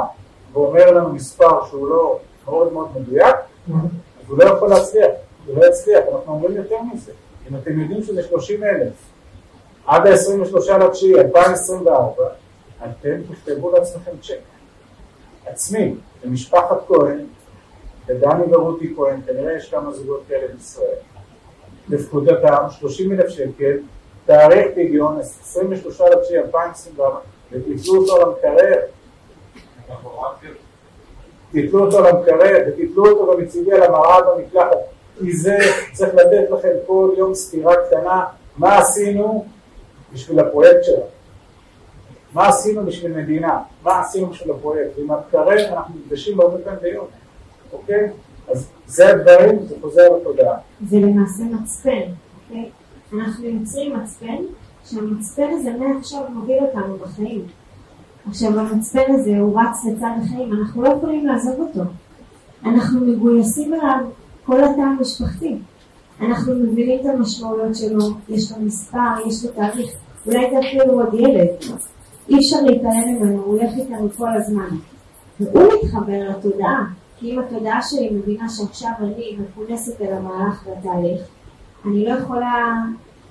[0.53, 3.35] ואומר לנו מספר שהוא לא מאוד מאוד מדויק,
[3.69, 5.11] אז הוא לא יכול להצליח,
[5.47, 7.11] הוא לא יצליח, אנחנו אומרים יותר מזה.
[7.49, 8.93] אם אתם יודעים שזה 30 אלף,
[9.85, 12.25] עד ה-23 לתשיעי 2024,
[12.83, 14.39] אתם תכתבו לעצמכם צ'ק.
[15.45, 17.25] עצמי, למשפחת כהן,
[18.09, 20.95] לדני ורותי כהן, כנראה יש כמה זוגות כאלה בישראל,
[21.89, 23.77] לפקודתם 30 אלף שקל,
[24.25, 27.19] תאריך פדיון 23 לתשיעי 2024,
[27.51, 28.79] ותתלו אותו למקרר.
[31.51, 34.77] תתלו אותו למקרר ותתלו אותו במצידי על המראה במקלחת,
[35.19, 35.57] כי זה
[35.93, 38.25] צריך לתת לכם כל יום סתירה קטנה
[38.57, 39.45] מה עשינו
[40.13, 41.20] בשביל הפרויקט שלנו.
[42.33, 43.59] מה עשינו בשביל מדינה?
[43.83, 44.97] מה עשינו בשביל הפרויקט?
[44.97, 47.05] ועם המקרר אנחנו נפגשים הרבה פעמים ביום,
[47.73, 48.09] אוקיי?
[48.51, 50.57] אז זה הדברים, זה חוזר לתודעה.
[50.89, 52.01] זה למעשה מצפן,
[52.43, 52.69] אוקיי?
[53.13, 54.37] אנחנו יוצרים מצפן,
[54.85, 57.45] שהמצפן הזה מעכשיו מוביל אותנו בחיים.
[58.29, 61.89] עכשיו המצפן הזה הוא רץ לצד החיים, אנחנו לא יכולים לעזוב אותו.
[62.65, 63.97] אנחנו מגויסים אליו
[64.45, 65.57] כל התא המשפחתי.
[66.21, 69.91] אנחנו מבינים את המשמעויות שלו, יש לו מספר, יש לו תאריך,
[70.27, 71.47] אולי זה אפילו עוד ילד.
[72.29, 74.69] אי אפשר להתעלם ממנו, הוא הולך איתנו כל הזמן.
[75.39, 76.85] והוא מתחבר לתודעה,
[77.17, 81.21] כי אם התודעה שלי מבינה שעכשיו אני מכונסת אל המהלך והתהליך,
[81.85, 82.75] אני לא יכולה,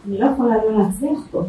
[0.06, 1.42] אני לא יכולה לא להצליח פה.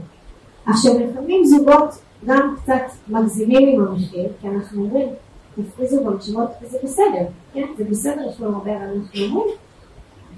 [0.66, 1.90] עכשיו לפעמים זוגות
[2.26, 5.10] גם קצת מגזימים עם המחיר, כי אנחנו אומרים,
[5.56, 7.66] תפריזו במשמעות וזה בסדר, כן?
[7.78, 9.48] זה בסדר, יש לו הרבה, אבל אנחנו אומרים,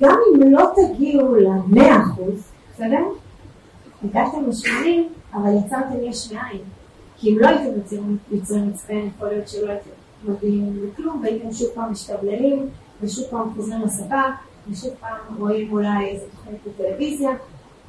[0.02, 3.04] גם אם לא תגיעו למאה אחוז, בסדר?
[4.04, 6.62] הגעתם לשמונים, אבל יצרתם יש מאין.
[7.24, 9.90] כי אם לא הייתם יוצרים, יוצרים מצפן, יכול להיות שלא הייתם
[10.26, 12.70] מביאים לכלום, והייתם שוב פעם משתבללים,
[13.02, 14.22] ושוב פעם חוזרים לספה,
[14.72, 17.30] ושוב פעם רואים אולי איזה תוכנית בטלוויזיה,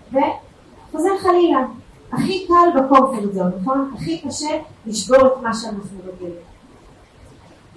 [0.09, 1.67] וחוזר חלילה.
[2.13, 3.93] הכי קל בקומפורט זון, נכון?
[3.97, 6.41] הכי קשה לשבור את מה שאנחנו רגילים.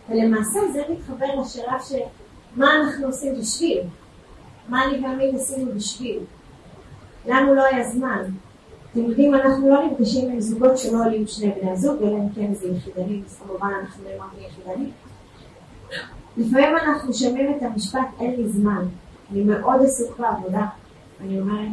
[0.10, 2.00] ולמעשה זה מתחבר לשאלה של
[2.56, 3.80] מה אנחנו עושים בשביל,
[4.70, 6.20] מה אני ועמית עשינו בשביל.
[7.26, 8.24] לנו לא היה זמן.
[8.98, 12.54] אתם יודעים, אנחנו לא נפגשים עם זוגות שלא עולים שני בני הזוג, אלא אם כן
[12.54, 14.92] זה יחידנים, אז כמובן אנחנו לא אמרנו יחידנים.
[16.38, 18.86] לפעמים אנחנו שומעים את המשפט אין לי זמן,
[19.32, 20.66] אני מאוד עסוק בעבודה.
[21.22, 21.68] אני אומרת,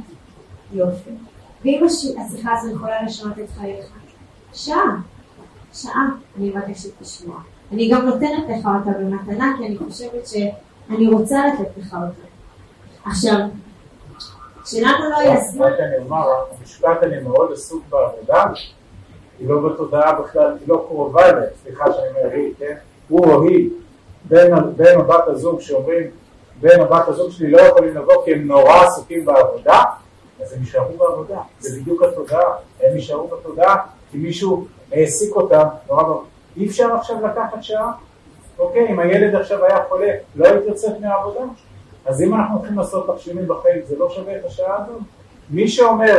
[0.73, 1.11] יופי.
[1.65, 3.87] ואם השיחה הזו יכולה לשנות את חייך,
[4.55, 5.01] שעה,
[5.73, 6.09] שעה
[6.39, 7.41] אני מבקשת לשמוע.
[7.73, 12.27] אני גם נותנת לך אותה במתנה, כי אני חושבת שאני רוצה לתת לך אותה.
[13.05, 13.39] עכשיו,
[14.65, 15.71] שלנו לא זמן...
[16.61, 18.45] המשפט אני מאוד עסוק בעבודה,
[19.39, 22.75] היא לא בתודעה בכלל, היא לא קרובה אליי, סליחה שאני אומר היא, כן?
[23.09, 23.71] הוא או היא,
[24.25, 24.53] בן
[24.97, 26.11] או בת הזוג שאומרים,
[26.61, 29.83] בן או בת הזוג שלי לא יכולים לבוא כי הם נורא עסוקים בעבודה,
[30.43, 33.77] אז הם יישארו בעבודה, זה בדיוק התודעה, הם יישארו בתודעה
[34.11, 36.23] כי מישהו העסיק אותם, נורא נורא,
[36.57, 37.93] אי אפשר עכשיו לקחת שעה,
[38.59, 41.41] אוקיי, אם הילד עכשיו היה חולה, לא היית יוצאת מהעבודה,
[42.07, 45.03] אז אם אנחנו הולכים לעשות תחשימים בחיים, זה לא שווה את השעה הזאת?
[45.51, 46.19] מי שאומר,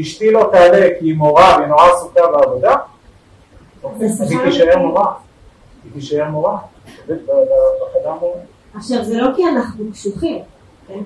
[0.00, 2.76] אשתי לא תעלה כי היא מורה והיא נורא עסוקה בעבודה,
[4.00, 5.12] אז היא תישאר מורה,
[5.84, 6.58] היא תישאר מורה.
[8.74, 10.42] עכשיו זה לא כי אנחנו קשוחים,
[10.88, 11.02] כן?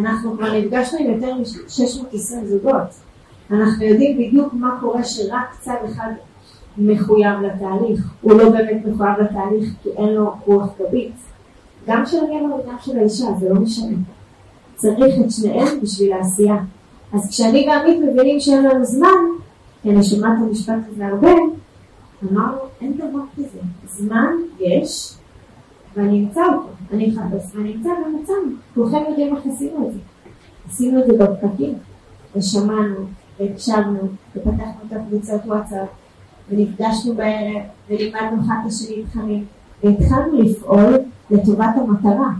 [0.00, 2.88] אנחנו כבר נפגשנו עם יותר מ-620 זוגות.
[3.50, 6.10] אנחנו יודעים בדיוק מה קורה שרק צד אחד
[6.78, 8.00] מחויב לתהליך.
[8.22, 11.14] הוא לא באמת מחויב לתהליך כי אין לו רוח גבית.
[11.86, 13.96] גם של הגבר וגם של האישה, זה לא משנה.
[14.74, 16.56] צריך את שניהם בשביל העשייה.
[17.12, 19.08] אז כשאני ועמית מבינים שאין לנו זמן,
[19.82, 21.32] כי אני שומעת את המשפט הזה הרבה,
[22.22, 23.58] אמרנו, אין דבר כזה.
[23.86, 25.14] זמן יש,
[25.96, 28.56] ואני אמצא אותו, אני אחפש ואני אמצא ומצאנו.
[28.74, 29.98] כולכם יודעים איך עשינו את זה.
[30.68, 31.74] עשינו את זה בפקקים,
[32.36, 33.06] ושמענו,
[33.40, 33.98] והקשבנו,
[34.36, 35.88] ופתחנו את הקבוצת וואטסאפ,
[36.50, 39.44] ונפגשנו בערב, ולימדנו אחד את השני תכנים,
[39.84, 40.94] והתחלנו לפעול
[41.30, 42.30] לטובת המטרה.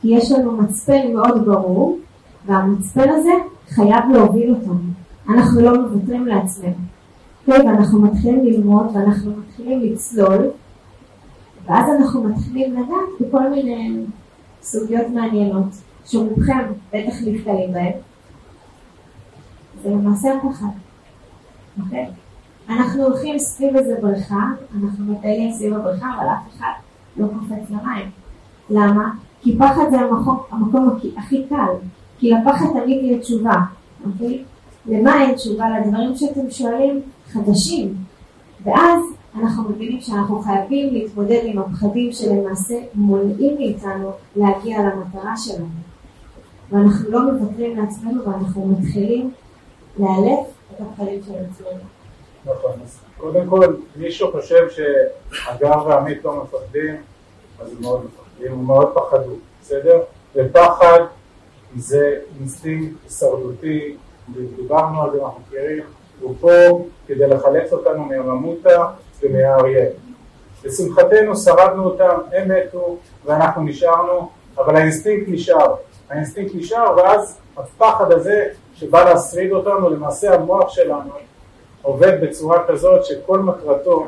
[0.00, 1.98] כי יש לנו מצפן מאוד ברור,
[2.46, 3.30] והמצפן הזה
[3.68, 4.80] חייב להוביל אותנו.
[5.28, 6.74] אנחנו לא מוותרים לעצמנו.
[7.46, 10.46] כן, ואנחנו מתחילים ללמוד ואנחנו מתחילים לצלול,
[11.66, 14.04] ואז אנחנו מתחילים לדעת בכל מיני
[14.62, 15.66] סוגיות מעניינות,
[16.04, 17.92] שרובכם בטח נתקלים בהן.
[19.82, 20.66] זה למעשה הפחד,
[21.80, 22.06] אוקיי?
[22.68, 24.46] אנחנו הולכים סביב איזה בריכה,
[24.82, 26.72] אנחנו מטיילים סביב הבריכה, אבל אף אחד
[27.16, 28.21] לא קופץ למים.
[28.70, 29.10] למה?
[29.42, 31.72] כי פחד זה המקום, המקום הכי קל,
[32.18, 33.56] כי לפחד תמיד תהיה תשובה,
[34.06, 34.44] אוקיי?
[34.86, 35.64] למה אין תשובה?
[35.78, 37.00] לדברים שאתם שואלים
[37.32, 37.94] חדשים.
[38.64, 39.00] ואז
[39.40, 45.66] אנחנו מבינים שאנחנו חייבים להתמודד עם הפחדים שלמעשה מונעים מאיתנו להגיע למטרה שלנו.
[46.70, 49.30] ואנחנו לא מוותרים לעצמנו ואנחנו מתחילים
[49.98, 51.80] לאלף את הפחדים של עצמנו.
[52.44, 52.72] נכון,
[53.16, 56.94] קודם כל, מישהו חושב שהגר ועמית לא מפחדים,
[57.60, 60.00] אז הם מאוד מפחדים, הם מאוד פחדו, בסדר?
[60.36, 61.00] ופחד
[61.76, 63.96] זה אינסטינקט הישרדותי,
[64.56, 65.82] דיברנו על זה, אנחנו מכירים,
[66.20, 68.86] הוא פה כדי לחלץ אותנו מהממותה
[69.22, 69.86] ומהאריה.
[70.64, 75.74] לשמחתנו שרדנו אותם, הם מתו ואנחנו נשארנו, אבל האינסטינקט נשאר.
[76.10, 81.10] האינסטינקט נשאר ואז הפחד הזה שבא להשריד אותנו, למעשה המוח שלנו
[81.82, 84.06] עובד בצורה כזאת שכל מטרתו,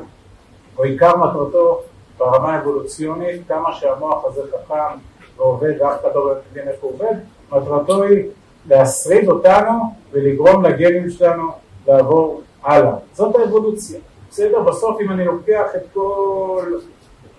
[0.78, 1.82] או עיקר מטרתו
[2.18, 4.98] ברמה האבולוציונית, כמה שהמוח הזה חכם
[5.36, 7.14] ועובד ואף אחד לא מבין איפה הוא עובד,
[7.52, 8.24] מטרתו היא
[8.68, 9.72] להשריד אותנו
[10.12, 11.50] ולגרום לגנים שלנו
[11.86, 12.94] לעבור הלאה.
[13.12, 14.00] זאת האבולוציה.
[14.30, 14.60] בסדר?
[14.60, 16.72] בסוף אם אני לוקח את כל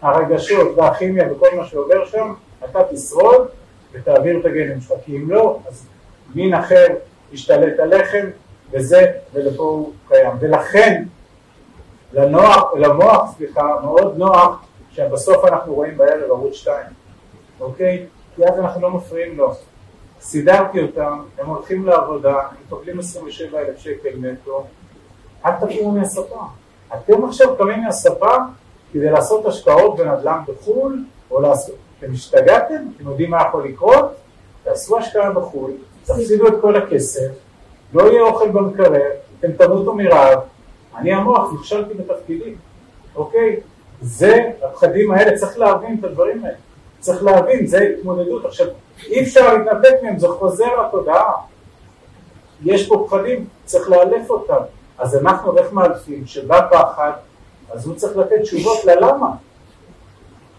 [0.02, 2.34] הרגשות והכימיה וכל מה שעובר שם,
[2.66, 3.48] אתה תשרוד
[3.92, 5.88] ותעביר את הגנים שלך, כי אם לא, אז
[6.36, 6.86] מין אחר
[7.32, 8.30] ישתלט עליכם,
[8.72, 10.32] וזה, ולפה הוא קיים.
[10.40, 11.04] ולכן,
[12.16, 16.86] לנוח, למוח, סליחה, מאוד נוח שבסוף אנחנו רואים בערב ערוץ 2,
[17.60, 18.06] אוקיי?
[18.36, 19.54] כי אז אנחנו לא מפריעים לו.
[20.22, 24.66] סידרתי אותם, הם הולכים לעבודה, הם מקבלים 27 אלף שקל נטו,
[25.46, 26.42] אל תקומו מהספה.
[26.94, 28.36] אתם עכשיו קמים מהספה
[28.94, 32.76] כדי לעשות השקעות בנדל"ן בחו"ל, או לעשות, אתם השתגעתם?
[32.96, 34.16] אתם יודעים מה יכול לקרות?
[34.64, 35.72] תעשו השקעה בחו"ל,
[36.04, 37.30] תפסידו את כל הכסף,
[37.94, 39.02] לא יהיה אוכל במקרר,
[39.40, 40.40] אתם תמותו מרעב,
[40.98, 42.56] אני המוח, נכשלתי בתפקידי,
[43.16, 43.60] אוקיי?
[44.02, 46.58] זה, הפחדים האלה, צריך להבין את הדברים האלה.
[47.00, 48.46] צריך להבין, זה התמודדות.
[48.46, 48.68] עכשיו,
[49.08, 51.32] אי אפשר להתנתק מהם, זה חוזר לתודעה.
[52.64, 54.62] יש פה פחדים, צריך לאלף אותם.
[54.98, 56.26] אז אנחנו איך מאלפים?
[56.26, 57.12] שבא פחד,
[57.72, 59.32] אז הוא צריך לתת תשובות ללמה.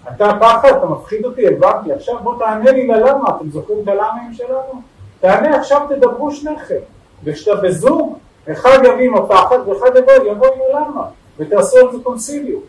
[0.08, 4.32] אתה פחד, אתה מפחיד אותי, הבנתי, עכשיו בוא תענה לי ללמה, אתם זוכרים את הלמים
[4.34, 4.82] שלנו?
[5.20, 6.80] תענה עכשיו, תדברו שניכם.
[7.24, 8.18] וכשאתה בזום,
[8.52, 11.06] אחד יביא עם הפחד ואחד יבוא, יבוא עם הלמה,
[11.38, 12.62] ותעשו על זה קונסיליום,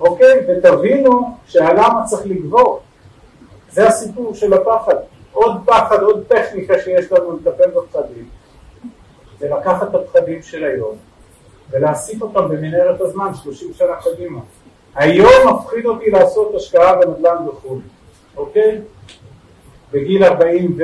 [0.00, 0.46] אוקיי?
[0.48, 2.80] ותבינו שהלמה צריך לגבור.
[3.70, 4.94] זה הסיפור של הפחד.
[5.32, 8.28] עוד פחד, עוד טכניקה שיש לנו לטפל בפחדים,
[9.38, 10.96] זה לקחת את הפחדים של היום
[11.70, 14.40] ולהסיף אותם במנהרת הזמן 30 שנה קדימה.
[14.94, 17.78] היום מפחיד אותי לעשות השקעה בנדל"ן בחו"ל,
[18.36, 18.80] אוקיי?
[19.92, 20.82] בגיל 40 ו...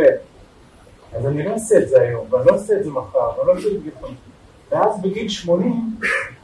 [1.14, 3.52] אז אני לא אעשה את זה היום, ואני לא אעשה את זה מחר, ואני לא
[3.52, 4.16] אעשה את זה בגיל 50.
[4.70, 5.72] ואז בגיל 80,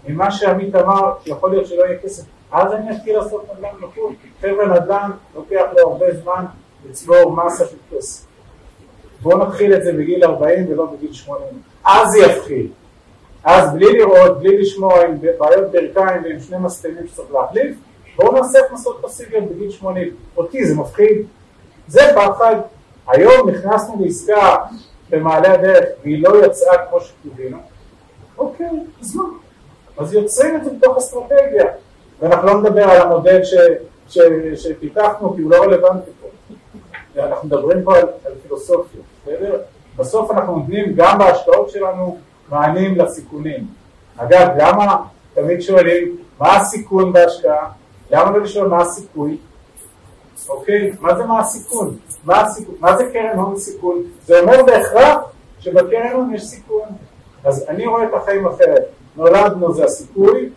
[0.09, 4.13] ממה שעמית אמר, שיכול להיות שלא יהיה כסף, אז אני אתחיל לעשות נדל"ן בחו"ל.
[4.41, 6.45] חבר'ה נדל"ן לוקח לו הרבה זמן
[6.89, 8.25] לצבור מסה של כסף.
[9.23, 11.45] בואו נתחיל את זה בגיל 40 ולא בגיל 80.
[11.85, 12.69] אז זה יתחיל.
[13.45, 17.77] אז בלי לראות, בלי לשמוע עם בעיות ברכיים ועם שני מסתמים שצריך להחליף,
[18.17, 20.17] בואו נעשה הכנסות פסיביות בגיל 80.
[20.37, 21.27] אותי זה מפחיד.
[21.89, 22.57] זה פחד.
[23.13, 24.57] היום נכנסנו לעסקה
[25.11, 27.59] במעלה הדרך והיא לא יצאה כמו שקיווינו.
[28.39, 28.71] אוקיי,
[29.01, 29.25] אז מה?
[29.99, 31.65] אז יוצרים את זה בתוך אסטרטגיה.
[32.21, 33.55] ואנחנו לא נדבר על המודל ש,
[34.09, 34.19] ש,
[34.55, 36.29] שפיתחנו כי הוא לא רלוונטי פה.
[37.17, 39.61] אנחנו מדברים פה על, על פילוסופיה, בסדר?
[39.97, 42.19] בסוף אנחנו נותנים גם בהשקעות שלנו
[42.49, 43.67] מענים לסיכונים.
[44.17, 44.97] אגב, למה
[45.35, 47.71] תמיד שואלים מה הסיכון בהשקעה?
[48.11, 49.37] למה לא לשאול מה הסיכוי?
[50.49, 50.93] אוקיי?
[51.01, 51.97] מה זה מה הסיכון?
[52.25, 52.75] מה, הסיכון?
[52.81, 54.03] מה זה קרן הון סיכון?
[54.27, 55.19] זה אומר בהכרח
[55.59, 56.89] שבקרן הון יש סיכון.
[57.45, 58.85] אז אני רואה את החיים אחרת.
[59.17, 60.51] נולדנו זה הסיכוי,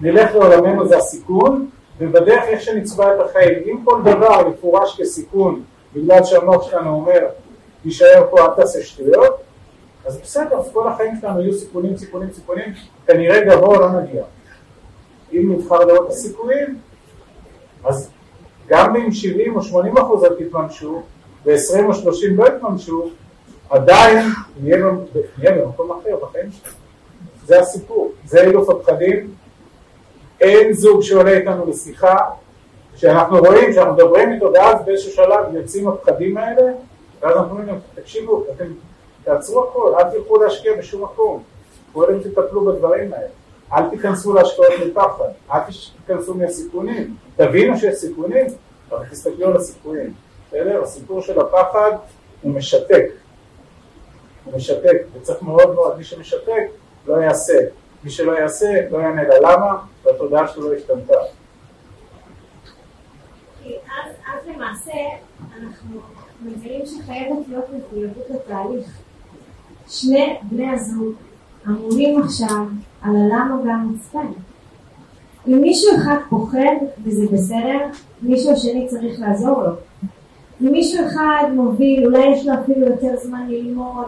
[0.00, 3.58] נלך לעולמנו זה הסיכון, ובדרך איך שנצבע את החיים.
[3.66, 5.62] אם כל דבר יפורש כסיכון
[5.94, 7.28] בגלל שהמוח שלנו אומר
[7.82, 9.36] תישאר פה אל תעשה שטויות,
[10.06, 12.72] אז בסדר, כל החיים שלנו יהיו סיכונים, סיכונים, סיכונים,
[13.06, 14.24] כנראה גבוה לא נגיע.
[15.32, 16.78] אם נבחר לראות את הסיכויים,
[17.84, 18.10] אז
[18.68, 21.02] גם אם 70 או 80 אחוז לא תתממשו,
[21.46, 23.10] ו-20 או 30 לא יתממשו,
[23.70, 24.26] עדיין
[24.62, 24.78] נהיה
[25.38, 26.74] במקום אחר בחיים שלנו.
[27.46, 29.34] זה הסיפור, זה אילוף הפחדים.
[30.40, 32.16] אין זוג שעולה איתנו לשיחה,
[32.96, 36.72] שאנחנו רואים, שאנחנו מדברים איתו, ואז באיזשהו שלב יוצאים הפחדים האלה,
[37.20, 38.64] ואז אנחנו אומרים להם, תקשיבו, אתם
[39.24, 41.42] תעצרו הכל, אל תלכו להשקיע בשום מקום,
[41.92, 43.28] קודם תטפלו בדברים האלה.
[43.72, 45.60] אל תיכנסו להשקעות מפחד, אל
[46.06, 48.46] תיכנסו מהסיכונים, תבינו שיש סיכונים,
[48.90, 50.12] אבל תסתכלו על הסיכויים,
[50.48, 50.82] בסדר?
[50.82, 51.90] הסיפור של הפחד
[52.42, 53.04] הוא משתק,
[54.44, 56.66] הוא משתק, וצריך מאוד מאוד, מי שמשתק
[57.06, 57.58] לא יעשה,
[58.04, 61.18] מי שלא יעשה לא יענה לה למה, והתודעה שלו לא השתנתה.
[64.34, 64.92] אז למעשה
[65.62, 66.00] אנחנו
[66.42, 68.88] מבינים שחייבת להיות מחויבות לתהליך.
[69.88, 71.14] שני בני הזוג
[71.66, 72.64] אמורים עכשיו
[73.02, 74.26] על הלמה והמצפן.
[75.48, 77.78] אם מישהו אחד פוחד וזה בסדר,
[78.22, 79.72] מישהו השני צריך לעזור לו.
[80.62, 84.06] אם מישהו אחד מוביל, אולי יש לו אפילו יותר זמן ללמוד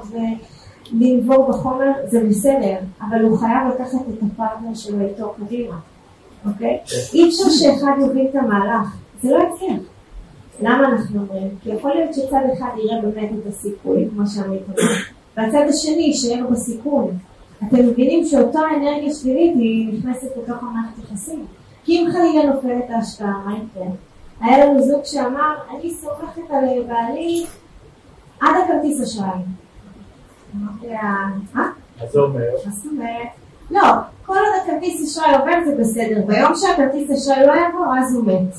[0.92, 5.76] ולנבור בחומר, זה בסדר, אבל הוא חייב לקחת את הפרטנר שלו איתו קדימה,
[6.46, 6.78] אוקיי?
[7.14, 9.80] אי אפשר שאחד יוביל את המהלך, זה לא יצליח.
[10.62, 11.48] למה אנחנו אומרים?
[11.62, 14.92] כי יכול להיות שצד אחד יראה באמת את הסיכוי, כמו שעמית אומר,
[15.36, 17.18] והצד השני יישאר בסיכון.
[17.68, 21.46] אתם מבינים שאותו האנרגיה שלילית היא נכנסת לתוך המערכת יחסים.
[21.84, 23.86] כי אם חלילה נופלת ההשקעה, מה יקרה?
[24.40, 27.46] היה לנו זוג שאמר, אני סומכת על בעלי
[28.40, 29.28] עד הכרטיס אשראי.
[30.56, 31.70] אמרתי לה, מה?
[32.00, 32.44] מה זה אומר?
[32.66, 33.28] מה זאת אומרת?
[33.70, 33.80] לא,
[34.26, 38.54] כל עוד הכרטיס אשראי עובר זה בסדר, ביום שהכרטיס אשראי לא יעבור, אז הוא מת.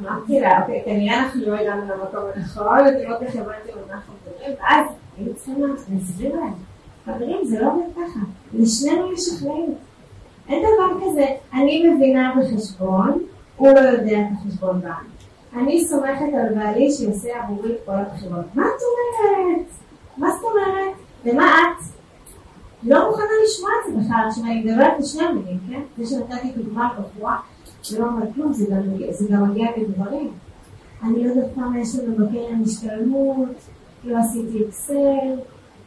[0.00, 4.12] אמרתי לה, אוקיי, כנראה אנחנו לא הגענו למקום הנכון, ותראו איך הבנתם על מה אנחנו
[4.26, 6.69] מדברים, ואז היינו צריכים להסביר להם.
[7.04, 8.20] חברים, זה לא עובד ככה.
[8.54, 9.76] לשנינו יש אחריות.
[10.48, 13.22] אין דבר כזה, אני מבינה בחשבון,
[13.56, 15.06] הוא לא יודע את החשבון בנק.
[15.56, 18.44] אני סומכת על בעלי שיעשה עבורי את כל הבחירות.
[18.54, 19.66] מה את אומרת?
[20.16, 20.94] מה זאת אומרת?
[21.24, 21.84] ומה את?
[22.82, 25.80] לא מוכנה לשמוע את זה בכלל, עכשיו אני מדברת בשני המילים, כן?
[25.98, 27.36] זה שנתתי דוגמה בחורה,
[27.84, 30.32] זה לא אומר כלום, זה גם, זה גם מגיע בדברים.
[31.02, 33.48] אני לא יודעת כמה יש לנו בקרן השתלמות,
[34.04, 35.38] לא עשיתי אקסל,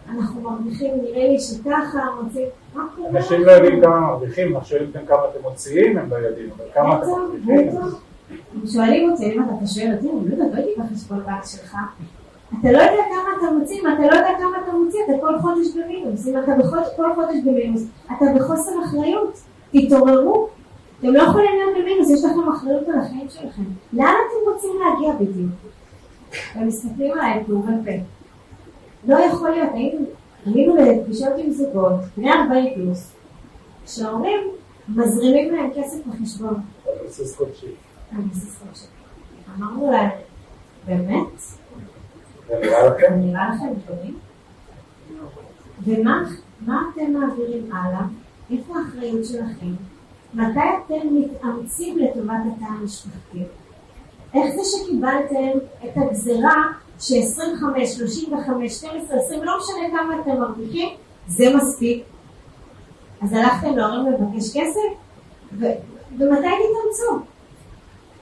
[0.09, 3.09] אנחנו מרוויחים, נראה לי שככה, מוצאים, מה קורה?
[3.09, 6.65] אנשים לא יודעים כמה מרוויחים, אנחנו שואלים אותם כמה אתם מוציאים, הם לא יודעים, אבל
[6.73, 7.79] כמה אתם מרוויחים.
[8.65, 11.77] שואלים אותי, אם אתה שואל אותי, אני לא יודעת, לא הייתי בחשבון בנק שלך.
[12.59, 15.39] אתה לא יודע כמה אתה מוציא, אם אתה לא יודע כמה אתה מוציא, אתה כל
[15.39, 16.27] חודש במינוס.
[16.27, 16.51] אם אתה
[16.95, 19.39] כל חודש במינוס, אתה בחוסר אחריות.
[19.71, 20.47] תתעוררו.
[20.99, 23.63] אתם לא יכולים להיות במינוס, יש לכם אחריות על החיים שלכם.
[23.93, 25.51] לאן אתם רוצים להגיע בדיוק?
[26.53, 27.91] הם מסתכלים עליי פעם ופה.
[29.05, 29.69] לא יכול להיות,
[30.45, 33.11] היינו לפגישות עם זוגות, בני 40 פלוס,
[33.87, 34.39] שההורים
[34.89, 36.53] מזרימים להם כסף בחשבון.
[36.85, 37.67] על בסיס חודשי.
[38.11, 38.85] על בסיס חודשי.
[39.57, 40.09] אמרנו להם,
[40.85, 41.39] באמת?
[42.47, 43.13] זה נראה לכם?
[43.13, 44.17] נראה לכם טובים?
[45.83, 48.05] ומה אתם מעבירים הלאה?
[48.51, 49.73] איפה האחריות שלכם?
[50.33, 53.43] מתי אתם מתאמצים לטובת התא המשפחתי?
[54.33, 56.63] איך זה שקיבלתם את הגזרה
[57.03, 60.89] ש-25, 35, 12, 20, לא משנה כמה אתם מרוויחים,
[61.27, 62.03] זה מספיק.
[63.21, 64.79] אז הלכתם להורים לבקש כסף?
[66.17, 67.25] ומתי תתאמצו?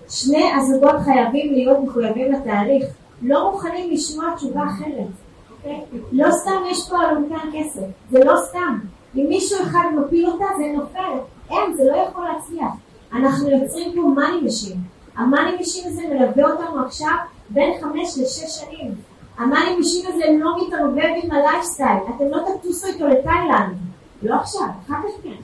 [0.10, 2.86] שני הזוגות חייבים להיות מחויבים לתהליך,
[3.22, 5.08] לא מוכנים לשמוע תשובה אחרת,
[5.52, 5.82] אוקיי?
[6.12, 8.80] לא סתם יש פה אלונקת כסף, זה לא סתם.
[9.16, 12.74] אם מישהו אחד מפיל אותה זה נופל, אין, זה לא יכול להצליח.
[13.14, 14.78] אנחנו יוצרים פה money machine.
[15.16, 17.16] ה money machine הזה מלווה אותנו עכשיו
[17.54, 18.96] בין חמש לשש שנים.
[19.38, 23.78] ה money machine הזה לא מתערבב עם הלייפסטייל, אתם לא תטוסו איתו לתאילנד.
[24.22, 25.36] לא עכשיו, אחר כך כן.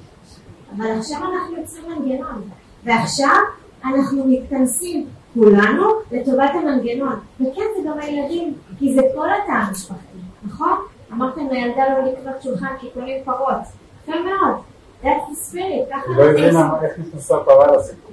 [0.76, 2.50] אבל עכשיו אנחנו יוצרים מנגנון.
[2.84, 3.38] ועכשיו
[3.86, 7.20] אנחנו מתכנסים כולנו לטובת המנגנון.
[7.40, 10.78] וכן, זה גם הילדים, כי זה כל התא המשפחתי, נכון?
[11.14, 13.58] אמרתם לילדה לא לקנות שולחן כי קונים פרות.
[14.04, 14.62] יפה מאוד.
[15.04, 18.07] That's the spirit, ככה לא הבינה איך נכנסה פרה לסיפור.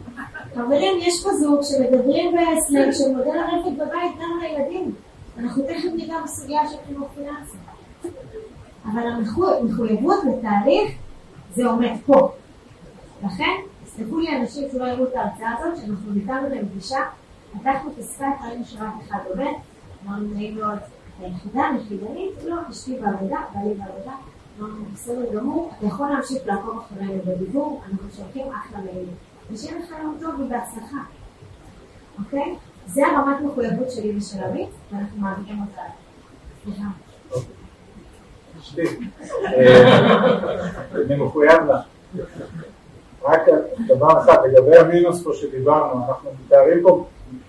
[0.55, 4.95] חברים, יש פה זוג שמדברים בסלנג של מודל הרפת בבית גם לילדים.
[5.39, 7.57] אנחנו תכף ניגע בסוגיה של חינוך פיננסי.
[8.85, 10.93] אבל המחויבות לתהליך
[11.55, 12.33] זה עומד פה.
[13.25, 13.53] לכן,
[13.85, 16.99] תסלחו לי אנשים שלא יראו את ההרצאה הזאת, שאנחנו ניתנו להם פגישה,
[17.53, 19.53] פתחנו פסקת, ראינו שרק אחד עובד,
[20.07, 20.79] אמרנו נעים מאוד,
[21.21, 24.13] היחידה, יחידנית, לא, אשתי בעבודה, בעלי בעבודה,
[24.59, 29.15] אמרנו בסדר גמור, אתה יכול להמשיך לעקוב אחרינו בדיבור, אנחנו שולחים אחלה מיילים.
[29.53, 30.97] ושיהיה לך יום טוב ובהצלחה,
[32.19, 32.57] אוקיי?
[32.87, 35.83] זה הרמת מחויבות שלי ושל עמית, ואנחנו מעבירים אותה.
[36.65, 36.89] סליחה.
[39.45, 40.11] אה,
[41.07, 41.81] אני מחויב לה.
[43.23, 43.41] רק
[43.87, 47.07] דבר אחד, לגבי המינוס פה שדיברנו, אנחנו מתארים פה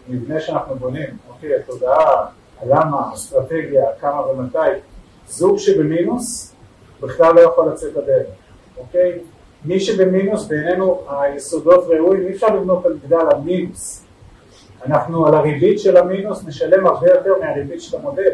[0.07, 2.25] מבנה שאנחנו בונים, אוקיי, התודעה,
[2.59, 4.57] הלמה, אסטרטגיה, כמה ומתי,
[5.27, 6.55] זוג שבמינוס
[7.01, 8.27] בכלל לא יכול לצאת לדרך,
[8.77, 9.19] אוקיי?
[9.65, 14.03] מי שבמינוס בעינינו היסודות ראויים, אי אפשר לבנות על מגדל המינוס.
[14.85, 18.31] אנחנו על הריבית של המינוס נשלם הרבה יותר מהריבית של המודל.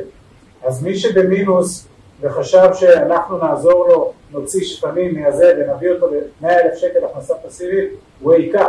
[0.63, 1.87] אז מי שבמינוס
[2.21, 7.89] וחשב שאנחנו נעזור לו, נוציא שפנים מהזה ונביא אותו ל-100 אלף שקל הכנסה פסיבית,
[8.21, 8.67] הוא העיקר,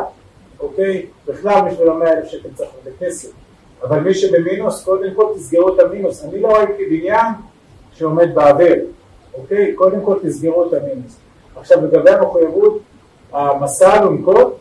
[0.60, 1.06] אוקיי?
[1.28, 3.30] בכלל בשביל ה-100 אלף שקל צריך לתת כסף.
[3.82, 6.24] אבל מי שבמינוס, קודם כל תסגרו את המינוס.
[6.24, 7.26] אני לא ראיתי בניין
[7.92, 8.84] שעומד באוויר,
[9.34, 9.72] אוקיי?
[9.74, 11.16] קודם כל תסגרו את המינוס.
[11.56, 12.78] עכשיו לגבי המחויבות,
[13.32, 14.58] המסע אלונקות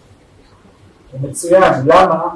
[1.12, 2.36] הוא מצוין, למה?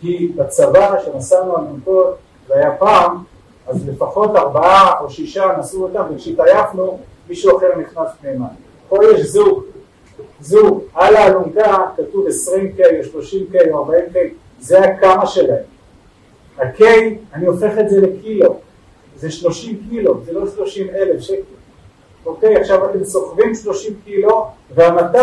[0.00, 2.16] כי בצבא שנסענו אלונקות,
[2.48, 3.24] זה היה פעם,
[3.66, 6.98] אז לפחות ארבעה או שישה נסעו אותם, וכשהתעייפנו
[7.28, 8.46] מישהו אחר נכנס פנימה.
[8.88, 9.64] פה יש זוג,
[10.40, 12.80] זוג, על האלונקה כתוב 20K
[13.14, 14.16] או 30K או 40K,
[14.60, 15.64] זה הכמה שלהם.
[16.58, 16.82] ה-K,
[17.34, 18.56] אני הופך את זה לקילו,
[19.16, 21.55] זה 30 קילו, זה לא 30 אלף שקל.
[22.26, 25.18] אוקיי, עכשיו אתם סוחבים 30 קילו, והמתי,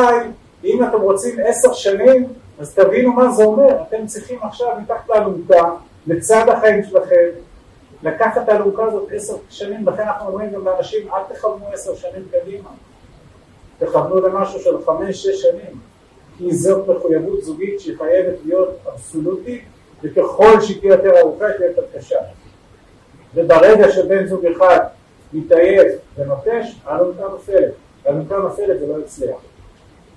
[0.63, 2.27] אם אתם רוצים 10 שנים,
[2.59, 5.69] אז תבינו מה זה אומר, אתם צריכים עכשיו מתחת לאלונקה,
[6.07, 7.29] לצד החיים שלכם,
[8.03, 12.23] לקחת את האלונקה הזאת 10 שנים, לכן אנחנו אומרים גם לאנשים, אל תכוונו 10 שנים
[12.31, 12.69] קדימה,
[13.79, 15.79] תכוונו למשהו של 5-6 שנים,
[16.37, 19.63] כי זאת מחויבות זוגית שהיא חייבת להיות אבסולוטית,
[20.03, 22.19] וככל שהיא תהיה יותר ארוכה, היא תהיה יותר קשה.
[23.35, 24.79] וברגע שבן זוג אחד
[25.33, 27.73] מתעייף ונוטש, האלונקה נופלת.
[28.05, 29.37] האלונקה נופלת זה לא יצליח.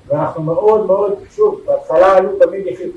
[0.06, 2.90] ואנחנו מאוד מאוד, שוב, בהתחלה עלו תמיד יחיד.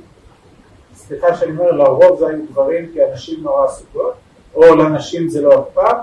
[0.96, 4.14] סליחה שאני אומר, לרוב זה היו גברים כי הנשים נורא עסוקות,
[4.56, 5.98] או לנשים זה לא פעם,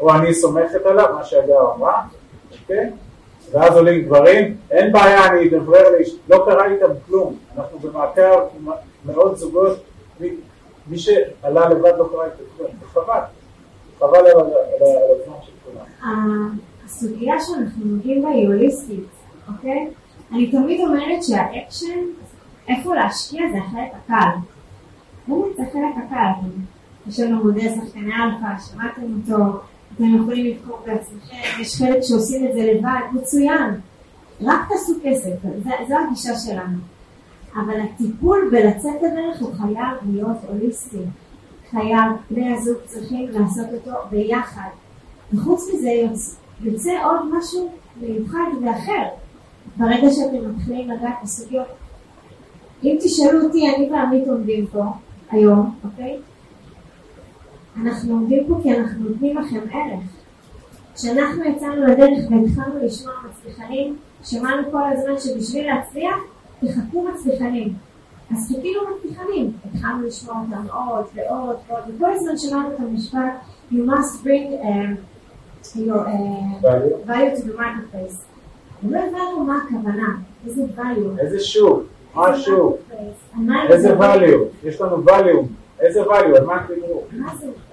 [0.00, 2.02] או אני סומכת עליו, מה שהגר אמרה,
[2.60, 2.90] אוקיי?
[3.52, 8.40] ואז עולים גברים, אין בעיה, אני אדברר לי, לא קרה איתם כלום, אנחנו במעקב
[9.04, 9.78] מאות זוגות,
[10.86, 13.20] מי שעלה לבד לא קרה איתם כלום, חבל.
[13.98, 16.58] חבל על הזמן של כולם.
[16.84, 19.04] הסוגיה שאנחנו נוגעים בה היא הוליסטית,
[19.48, 19.90] אוקיי?
[20.32, 22.00] אני תמיד אומרת שהאקשן,
[22.68, 24.38] איפה להשקיע זה החלק הקל.
[25.28, 26.48] באמת זה החלק הקל.
[27.08, 29.44] יש לנו מודל שחקני אלפא, שמעתם אותו,
[29.94, 33.80] אתם יכולים לבחור בעצמכם, יש חלק שעושים את זה לבד, מצוין.
[34.42, 35.32] רק תעשו כסף,
[35.88, 36.78] זו הגישה שלנו.
[37.54, 40.98] אבל הטיפול בלצאת לדרך הוא חייב להיות הוליסטי.
[41.70, 44.68] חייב, בני הזוג צריכים לעשות אותו ביחד.
[45.34, 45.90] וחוץ מזה
[46.60, 49.02] יוצא עוד משהו מיוחד ואחר.
[49.76, 51.66] ברגע שאתם מתחילים לגעת בסוגיות,
[52.84, 54.84] אם תשאלו אותי, אני ועמית עומדים פה
[55.30, 56.18] היום, אוקיי?
[57.82, 60.04] אנחנו עומדים פה כי אנחנו נותנים לכם ערך.
[60.94, 66.16] כשאנחנו יצאנו לדרך והתחלנו לשמוע מצליחנים, שמענו כל הזמן שבשביל להצליח,
[66.60, 67.74] תחכו מצליחנים.
[68.30, 73.18] אז חיכינו מבטיחנים, התחלנו לשמוע אותם עוד ועוד ועוד, וכל הזמן שמענו את המשפט,
[73.72, 74.96] you must bring um,
[75.76, 77.36] your uh, value.
[77.36, 78.18] to the marketplace.
[78.82, 80.16] לא הבנו מה הכוונה,
[80.46, 81.18] איזה value.
[81.18, 81.82] איזה שוק,
[82.14, 82.76] מה השוק,
[83.68, 85.46] איזה value, יש לנו value,
[85.80, 87.02] איזה value, על מה דיברו?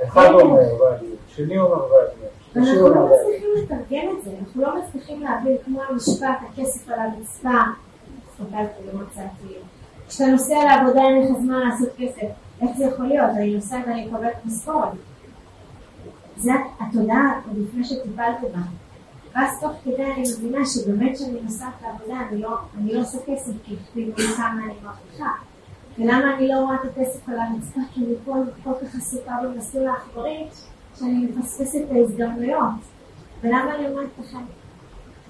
[0.03, 2.55] אחד אומר value, שני אומר value.
[2.55, 7.59] ואנחנו לא מצליחים לתרגם את זה, אנחנו לא מצליחים להבין כמו המשפט, הכסף על הרצפה,
[8.27, 9.53] הסתכלתי ומצאתי
[10.13, 12.27] כשאתה נוסע לעבודה אין לך זמן לעשות כסף.
[12.61, 13.29] איך זה יכול להיות?
[13.35, 14.91] אני נוסע ואני מקבלת משכורת.
[16.37, 18.59] זה התודעה עוד לפני שטיפלתי בה.
[19.35, 23.51] ואז תוך כדי אני מבינה שבאמת כשאני נוסעת לעבודה אני לא, אני לא עושה כסף
[23.63, 25.31] כי הכתיבו לי כמה אני מרוויחה.
[25.99, 27.79] ולמה אני לא רואה את הכסף על הרצפה?
[27.93, 30.47] כי אני פה כל כך עסוקה במסלול העכברי
[30.99, 32.79] שאני מפספסת את ההזדמנויות.
[33.43, 34.43] ולמה אני אומרת לכם,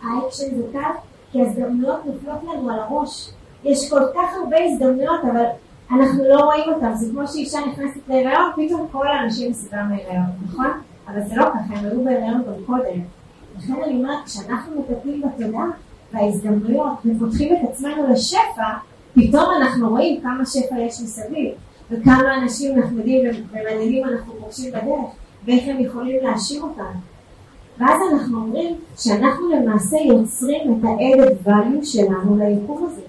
[0.04, 0.92] האקשן זה קל?
[1.32, 3.30] כי ההזדמנויות נופלות לנו על הראש.
[3.64, 5.46] יש כל כך הרבה הזדמנויות, אבל
[5.92, 6.94] אנחנו לא רואים אותן.
[6.94, 10.68] זה כמו שאישה נכנסת להיריון, פתאום כל האנשים מסביב בהיריון, נכון?
[11.08, 13.00] אבל זה לא ככה, הם היו בהיריון גם קודם.
[13.58, 15.66] לכן אני אומרת, כשאנחנו מטפלים בתודעה
[16.14, 18.70] וההזדמנויות ופותחים את עצמנו לשפע,
[19.14, 21.52] פתאום אנחנו רואים כמה שפע יש מסביב,
[21.92, 25.12] וכמה אנשים נחמדים ומעניינים אנחנו פוגשים בדרך,
[25.46, 27.00] ואיך הם יכולים להשאיר אותנו.
[27.78, 33.02] ואז אנחנו אומרים שאנחנו למעשה יוצרים את ה-added value שלנו ליקום הזה.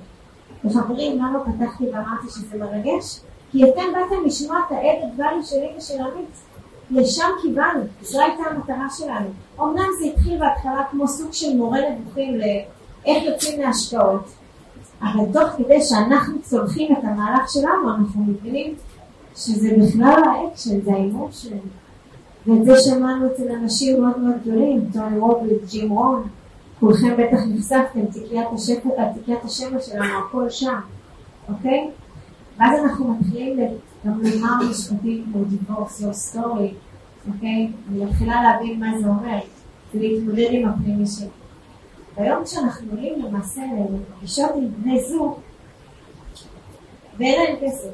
[0.65, 3.21] וחברים, למה פתחתי ואמרתי שזה מרגש?
[3.51, 6.31] כי אתם באתם לשמוע את ה-added value שלי ושל עמית.
[6.91, 9.29] לשם קיבלנו, זו הייתה המטרה שלנו.
[9.61, 14.25] אמנם זה התחיל בהתחלה כמו סוג של מורה נבוכים לאיך יוצאים להשקעות,
[15.03, 18.75] אבל תוך כדי שאנחנו צולחים את המהלך שלנו, אנחנו מבינים
[19.37, 21.61] שזה בכלל האקשן, זה ההימור שלנו.
[22.47, 26.29] ואת זה שמענו אצל אנשים מאוד מאוד גדולים, טוני רובינס, ג'ים רוהן,
[26.81, 30.81] כולכם בטח נחשפתם, תיקיית השפע, תיקיית השמע שלנו, הכל שם,
[31.49, 31.91] אוקיי?
[32.59, 33.59] ואז אנחנו מתחילים
[34.07, 36.75] גם לומר משפטים כמו divorce your story,
[37.29, 37.73] אוקיי?
[37.91, 39.39] אני מתחילה להבין מה זה אומר,
[39.95, 41.27] ולהתמודד עם הפנימי שלי.
[42.17, 43.63] והיום כשאנחנו עולים למעשה
[43.95, 45.39] לפגישות עם בני זוג,
[47.19, 47.89] ואין להם כסף,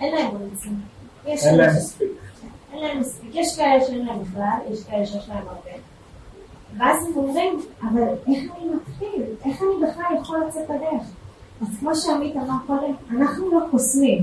[0.00, 0.80] אין להם מוניצים.
[1.26, 2.08] אין להם מספיק.
[2.72, 3.30] אין להם מספיק.
[3.34, 5.70] יש כאלה שאין להם בכלל, יש כאלה שיש להם הרבה.
[6.78, 9.22] ואז הם אומרים, אבל איך אני מתחיל?
[9.44, 11.02] איך אני בכלל יכול לצאת בדרך?
[11.60, 14.22] אז כמו שעמית אמר קודם, אנחנו לא קוסמים.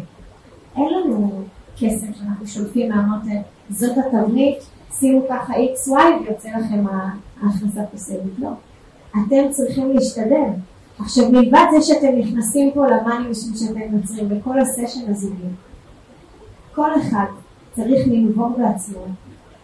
[0.76, 1.43] אין לנו
[1.78, 4.58] כסף שאנחנו שולפים מהמותן, זאת התבנית,
[4.91, 5.91] שימו ככה XY
[6.22, 6.86] ויוצא לכם
[7.41, 8.39] ההכנסה פסיבית.
[8.39, 8.50] לא.
[9.12, 10.50] אתם צריכים להשתדל.
[11.00, 15.47] עכשיו מלבד זה שאתם נכנסים פה ל money משום שאתם יוצרים בכל הסשן הזוגי,
[16.76, 17.26] כל אחד
[17.76, 19.02] צריך לנבור בעצמו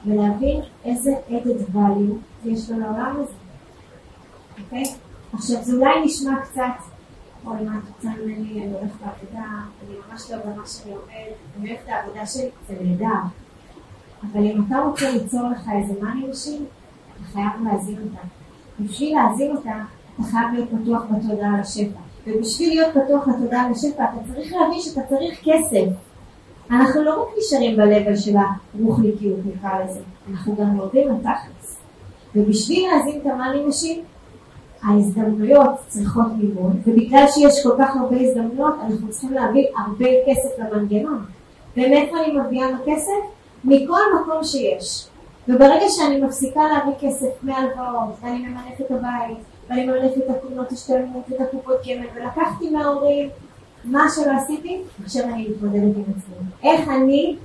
[0.05, 3.33] ולהבין איזה added value יש לו לעולם הזה,
[4.63, 4.83] אוקיי?
[5.33, 6.61] עכשיו זה אולי נשמע קצת,
[7.45, 9.49] אוי מה את רוצה ממני, אני הולכת לעבודה,
[9.87, 11.11] אני ממש לא במה שאני עובד,
[11.59, 13.19] אני אוהבת את העבודה שלי, זה נהדר.
[14.23, 16.65] אבל אם אתה רוצה ליצור לך איזה money machine,
[17.15, 18.27] אתה חייב להזין אותה.
[18.79, 19.83] בשביל להזין אותה,
[20.15, 21.99] אתה חייב להיות פתוח בתודעה לשפע.
[22.27, 26.04] ובשביל להיות פתוח לתודעה לשפע, אתה צריך להבין שאתה צריך כסף.
[26.71, 29.99] אנחנו לא רק נשארים ב-level של הרוחניקיות, נקרא לזה,
[30.31, 31.77] אנחנו גם יורדים לתכלס.
[32.35, 34.03] ובשביל להזין את המאני נשים,
[34.83, 41.25] ההזדמנויות צריכות מימון, ובגלל שיש כל כך הרבה הזדמנויות, אנחנו צריכים להביא הרבה כסף למנגנון.
[41.77, 43.11] ומאיפה אני מביאה כסף?
[43.63, 45.07] מכל מקום שיש.
[45.47, 49.37] וברגע שאני מפסיקה להביא כסף מהלוואות, ואני ממנף את הבית,
[49.69, 53.29] ואני ממנף את הקומות השתלמות ואת הקופות גמל, ולקחתי מההורים
[53.85, 56.35] מה שלא עשיתי, עכשיו אני מתמודדת עם עצמי.
[56.63, 57.37] איך אני,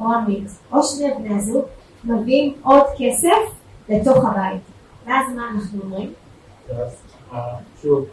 [0.00, 1.64] או עמית, או שני בני הזוג,
[2.04, 3.58] מביאים עוד כסף
[3.88, 4.60] לתוך הבית.
[5.06, 6.12] ואז מה אנחנו אומרים?
[7.32, 7.38] אה,
[7.82, 8.06] שוב,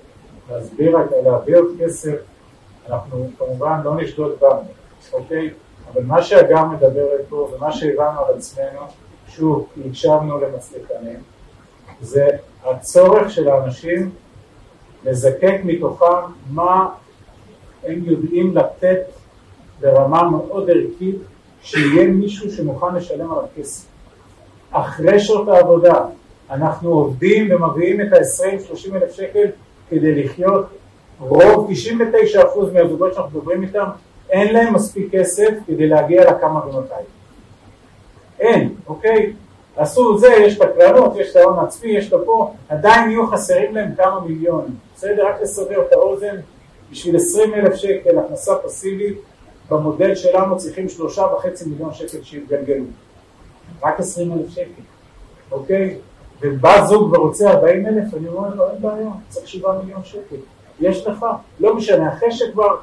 [0.49, 2.15] להסביר, להביא עוד כסף,
[2.89, 4.61] אנחנו כמובן לא נשדוד בנו,
[5.13, 5.49] אוקיי?
[5.93, 8.79] אבל מה שהגר מדברת פה ומה שהבנו על עצמנו,
[9.27, 11.19] שוב, הקשבנו למצליחנים,
[12.01, 12.27] זה
[12.63, 14.11] הצורך של האנשים
[15.03, 16.89] לזקק מתוכם מה
[17.85, 19.01] הם יודעים לתת
[19.81, 21.15] ברמה מאוד ערכית,
[21.61, 23.85] שיהיה מישהו שמוכן לשלם על הכסף.
[24.71, 26.05] אחרי שעות העבודה
[26.49, 29.47] אנחנו עובדים ומביאים את ה-20-30 אלף שקל
[29.89, 30.65] כדי לחיות,
[31.19, 31.69] רוב
[32.35, 32.39] 99%
[32.73, 33.85] מהזוגות שאנחנו מדברים איתם
[34.29, 36.93] אין להם מספיק כסף כדי להגיע לכמה ומתי.
[38.39, 39.33] אין, אוקיי?
[39.77, 43.27] עשו את זה, יש את הקרנות, יש את ההון העצמי, יש את הפה, עדיין יהיו
[43.27, 44.75] חסרים להם כמה מיליונים.
[44.95, 45.27] בסדר?
[45.27, 46.35] רק לסבר את האוזן,
[46.91, 49.17] בשביל 20 אלף שקל הכנסה פסיבית,
[49.69, 52.85] במודל שלנו צריכים שלושה וחצי מיליון שקל שיתגלגלו.
[53.83, 54.81] רק 20 אלף שקל,
[55.51, 55.97] אוקיי?
[56.41, 60.35] ובא זוג ורוצה 40 אלף, אני אומר לו, אין בעיה, צריך 7 מיליון שקל.
[60.79, 61.25] יש לך,
[61.59, 62.77] לא משנה, אחרי שכבר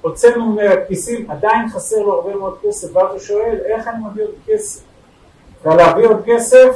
[0.00, 4.34] הוצאנו מהכיסים, עדיין חסר לו הרבה מאוד כסף, ואז הוא שואל, איך אני מביא עוד
[4.46, 4.82] כסף?
[5.64, 6.68] ולהביא עוד כסף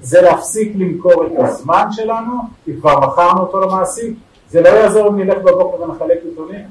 [0.00, 2.32] זה להפסיק למכור את הזמן שלנו,
[2.64, 4.16] כי כבר מכרנו אותו למעסיק,
[4.50, 6.66] זה לא יעזור אם נלך בבוקר ונחלק עיתונים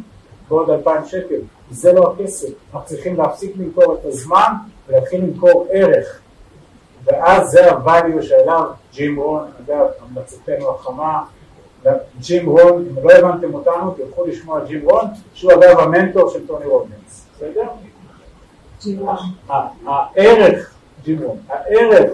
[0.50, 1.40] בעוד אלפיים שקל,
[1.72, 4.54] זה לא הכסף, אנחנו צריכים להפסיק למכור את הזמן
[4.88, 6.20] ולהתחיל למכור ערך,
[7.04, 8.64] ואז זה ה-value שאליו
[8.94, 11.24] ג'ים רון, אגב, המלצתנו החמה,
[12.20, 16.66] ג'ים רון, אם לא הבנתם אותנו, תלכו לשמוע ג'ים רון, שהוא אגב המנטור של טוני
[16.66, 17.68] רובינס, בסדר?
[19.86, 20.74] הערך
[21.04, 21.38] דימון.
[21.50, 22.12] הערך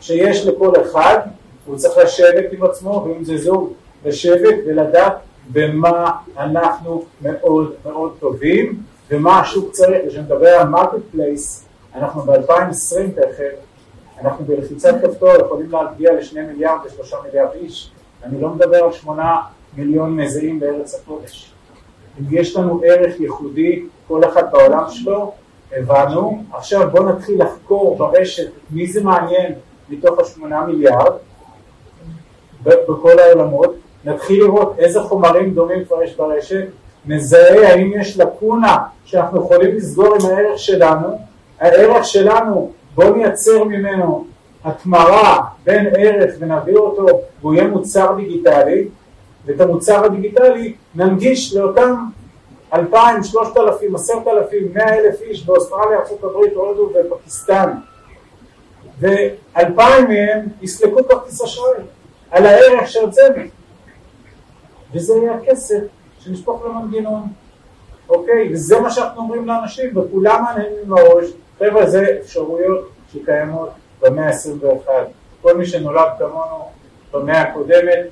[0.00, 1.18] שיש לכל אחד,
[1.66, 3.72] הוא צריך לשבת עם עצמו, ואם זה זוג,
[4.06, 5.12] לשבת ולדעת
[5.52, 11.64] במה אנחנו מאוד מאוד טובים, ומה השוק צריך, כשנדבר על market place,
[11.94, 13.54] אנחנו ב-2020 תכף,
[14.20, 17.90] אנחנו בלחיצת כפתור יכולים להגיע לשני מיליארד ושלושה מיליארד איש,
[18.24, 19.40] אני לא מדבר על שמונה
[19.76, 21.52] מיליון מזהים בארץ הקודש.
[22.20, 25.32] אם יש לנו ערך ייחודי, כל אחד בעולם שלו,
[25.72, 29.52] הבנו, עכשיו בואו נתחיל לחקור ברשת מי זה מעניין
[29.88, 31.12] מתוך השמונה מיליארד
[32.62, 33.74] בכל העולמות,
[34.06, 36.66] נתחיל לראות איזה חומרים דומים כבר יש ברשת,
[37.06, 41.18] נזהה האם יש לקונה שאנחנו יכולים לסגור עם הערך שלנו,
[41.60, 44.26] הערך שלנו בואו נייצר ממנו
[44.64, 47.06] התמרה בין ערך ונביא אותו
[47.40, 48.88] והוא יהיה מוצר דיגיטלי
[49.46, 51.94] ואת המוצר הדיגיטלי ננגיש לאותם
[52.74, 57.70] אלפיים, שלושת אלפים, עשרת אלפים, מאה אלף איש באוסטרליה, ארה"ב, הודו ופקיסטן.
[59.00, 61.82] ואלפיים מהם יסלקו כרטיס אשראי
[62.30, 63.42] על הערך שהוצאנו
[64.96, 65.80] וזה יהיה הכסף
[66.20, 67.22] שנשפוך למנגנון
[68.08, 68.52] אוקיי?
[68.52, 71.26] וזה מה שאנחנו אומרים לאנשים וכולם מעניינים בראש
[71.58, 73.70] חבר'ה זה אפשרויות שקיימות
[74.02, 74.88] במאה ה-21
[75.42, 76.68] כל מי שנולד כמונו
[77.12, 78.06] במאה הקודמת,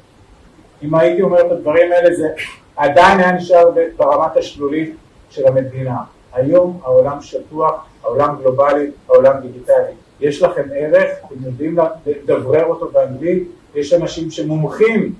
[0.83, 2.29] אם הייתי אומר את הדברים האלה זה
[2.77, 4.97] עדיין היה נשאר ברמת השלולית
[5.31, 5.97] של המדינה.
[6.33, 9.95] היום העולם שטוח, העולם גלובלי, העולם דיגיטלי.
[10.21, 11.77] יש לכם ערך, אתם יודעים
[12.07, 15.15] לדברר אותו באנגלית, יש אנשים שמומחים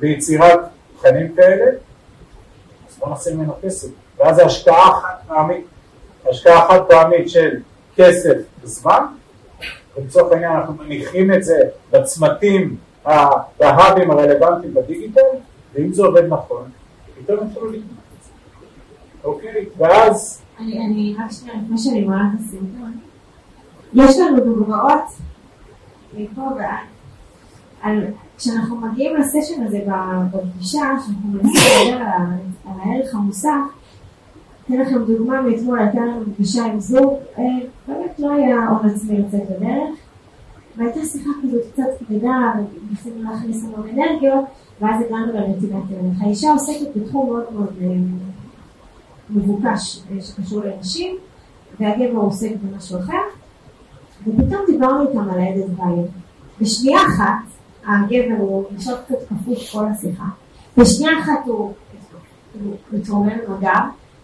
[0.00, 0.60] ביצירת
[1.00, 1.70] תכנים כאלה,
[2.88, 3.88] אז בואו נעשה ממנו כסף.
[4.18, 5.64] ואז ההשקעה חד פעמית,
[6.30, 7.56] השקעה חד פעמית של
[7.96, 9.04] כסף וזמן,
[9.96, 12.76] ולצורך העניין אנחנו מניחים את זה בצמתים,
[13.58, 15.20] בהאבים הרלוונטיים בדיגיטל,
[15.74, 16.70] ואם זה עובד נכון,
[17.18, 17.82] פתאום יתחילו לקנות
[18.18, 18.30] את זה.
[19.24, 19.66] אוקיי?
[19.78, 20.42] ואז...
[20.58, 22.98] אני רק שנייה, לפני שאני מעלה את הסרטון,
[23.92, 25.04] יש לנו דוגמאות
[26.14, 27.96] מפה ועד,
[28.40, 29.78] כשאנחנו מגיעים לסשן הזה
[30.32, 32.04] בפגישה, שאנחנו מנסים לדבר
[32.64, 33.50] על הערך המוסף,
[34.64, 37.44] אתן לכם דוגמה מאתמול, הייתה לנו פגישה עם זוג, אה,
[37.88, 39.98] באמת לא היה הון עצמי לצאת לדרך,
[40.76, 42.52] והייתה שיחה כזאת קצת כבדה,
[42.88, 44.44] וניסינו להכניס המון אנרגיות,
[44.80, 46.20] ואז הגענו לנתינת ערך.
[46.20, 47.86] האישה עוסקת בתחום מאוד מאוד אה,
[49.30, 51.16] מבוקש אה, שקשור לנשים,
[51.80, 53.22] והגבר עוסק במשהו אחר,
[54.26, 56.10] ופתאום דיברנו איתם על העדת בית.
[56.60, 60.24] בשנייה אחת, הגבר הוא נשאר קצת כפוף כל השיחה,
[60.76, 61.72] בשנייה אחת הוא
[62.92, 63.74] מתרומם מגע,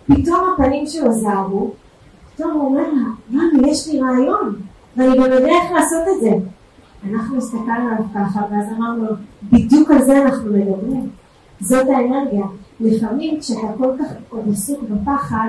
[0.06, 1.70] פתאום הפנים שלו זהרו,
[2.34, 4.56] פתאום הוא אומר לה, מאמי, יש לי רעיון,
[4.96, 6.30] ואני גם יודע איך לעשות את זה.
[7.10, 9.14] אנחנו הסתכלנו עליו ככה, ואז אמרנו לו,
[9.52, 11.10] בדיוק על זה אנחנו מדברים.
[11.60, 12.46] זאת האנרגיה.
[12.80, 15.48] לפעמים כשאתה כל כך עוד עסוק בפחד,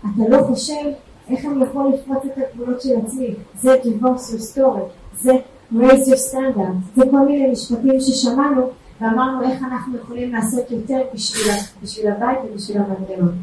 [0.00, 0.84] אתה לא חושב
[1.28, 3.34] איך אני יכול לפרוץ את הגבולות של עצמי.
[3.60, 4.80] זה your story,
[5.16, 5.32] זה
[5.72, 11.52] raise your standard, זה כל מיני משפטים ששמענו ואמרנו איך אנחנו יכולים לעשות יותר בשביל,
[11.82, 13.42] בשביל הבית ובשביל המנגנון.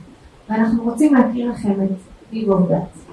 [0.49, 1.89] ואנחנו רוצים להכיר לכם את
[2.47, 3.05] אוף דת.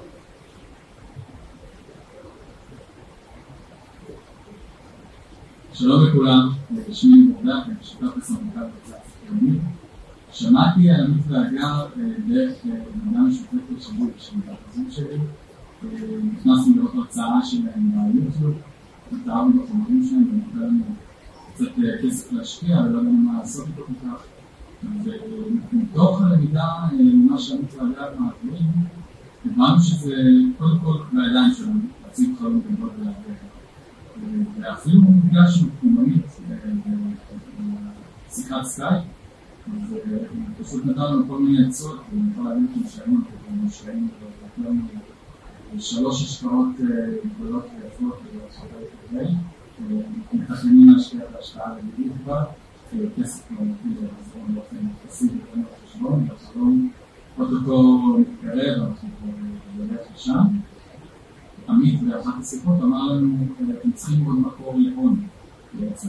[5.72, 6.48] שלום לכולם,
[6.92, 8.96] שמי מורדך, אני שותף בסמכות בקצת
[9.28, 9.58] ציוני.
[10.32, 11.86] שמעתי על עמית והגר
[12.28, 15.18] דרך עבודה משותפת שלי ושל החזון שלי.
[16.32, 18.58] נכנסנו לראות הרצאה שלהם ביוטיוב,
[19.20, 20.84] התארנו בחומרים שלהם ונתן לנו
[21.54, 21.64] קצת
[22.02, 24.22] כסף להשקיע ולא ידענו מה לעשות איתו כל כך.
[25.72, 26.68] ומתוך הלמידה,
[27.30, 28.70] מה שעמית והגר מעבירים,
[29.46, 30.14] הבנו שזה
[30.58, 32.90] קודם כל בידיים שלנו, להציג חלום גדול.
[34.60, 36.26] ואפילו נפגשנו פנימית
[38.28, 39.02] בשיחת סקייפ,
[40.60, 43.16] ופשוט נתן לנו כל מיני עצות, ואני יכול להגיד לכם שהיינו
[43.50, 44.08] מושקעים
[45.78, 46.66] שלוש השקעות
[47.36, 49.16] גדולות ויפות וכו',
[50.32, 52.44] מתכננים להשקיע את ההשקעה הלאומית כבר,
[53.16, 56.90] כסף לא מתחיל לחזור באופן יחסי בתוך החשבון, והחלום
[57.38, 59.08] אוטוטו מתקרב, אנחנו
[59.78, 60.44] בדרך לשם.
[61.68, 63.36] עמית באחת השיחות אמר לנו,
[63.80, 65.26] אתם צריכים עוד מקור להון
[65.80, 66.08] בעצם.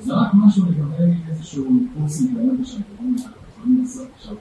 [0.00, 2.82] זה רק משהו לגבי איזשהו קורס אינטרנטי שאתם
[3.54, 4.34] יכולים לעשות עכשיו.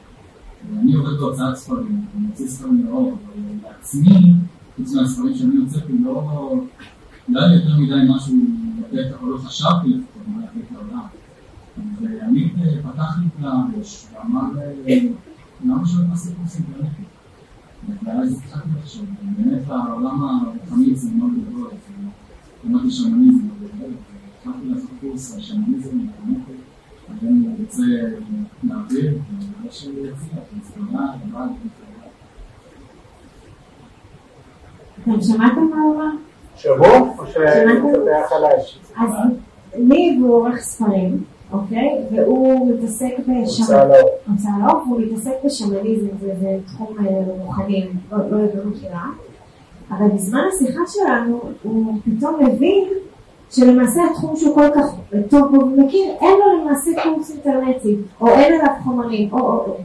[0.79, 4.33] אני עובד בהוצאת ספרים, אני מוציא ספרים לאור, אבל לעצמי,
[4.75, 6.53] חוץ מהספרים שאני הוצאתי, לא,
[7.29, 8.35] לא היה לי יותר מדי משהו
[8.79, 11.07] לתת, אבל לא חשבתי לפחות מה לתת לעולם.
[12.01, 12.53] ועמית
[12.83, 14.41] פתח לי את הראש ואמר,
[15.65, 17.03] למה שלא תעשה קורס אינטרנטי?
[18.03, 19.05] ואז התחלתי לחשוב,
[19.37, 21.69] באמת העולם הרוחני זה מאוד גדול,
[22.65, 23.47] למדתי שמניזם,
[24.39, 25.97] התחלתי לעשות קורס על שמניזם,
[27.21, 27.83] ואני רוצה
[28.63, 29.17] להעביר,
[35.03, 36.11] אתם שמעתם מה הוא אמר?
[36.55, 37.13] שבו?
[37.19, 37.65] או שזה
[38.29, 38.79] חלש?
[38.97, 39.09] אז
[39.77, 41.23] ניב הוא עורך ספרים.
[41.51, 42.01] אוקיי?
[42.11, 43.45] והוא מתעסק לאור.
[44.27, 46.97] הוצאה לאור, והוא מתעסק בשמניזם, זה תחום
[47.27, 49.05] רוחני, לא לא מכירה.
[49.91, 52.87] אבל בזמן השיחה שלנו, הוא פתאום מבין
[53.49, 54.85] שלמעשה התחום שהוא כל כך
[55.29, 59.77] טוב בו ומכיר, אין לו למעשה קורס אינטרנטי, או אין עליו חומרים, או או או.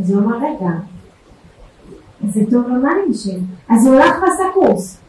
[0.00, 0.70] אז הוא אמר, רגע,
[2.24, 3.38] זה טוב למאנישים.
[3.68, 5.00] אז הוא הלך ועשה קורס.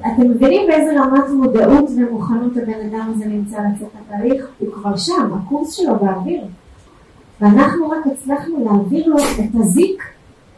[0.00, 4.46] אתם מבינים באיזה רמת מודעות ומוכנות הבן אדם הזה נמצא לצאת לתהליך?
[4.58, 6.44] הוא כבר שם, הקורס שלו באוויר.
[7.40, 10.02] ואנחנו רק הצלחנו להעביר לו את הזיק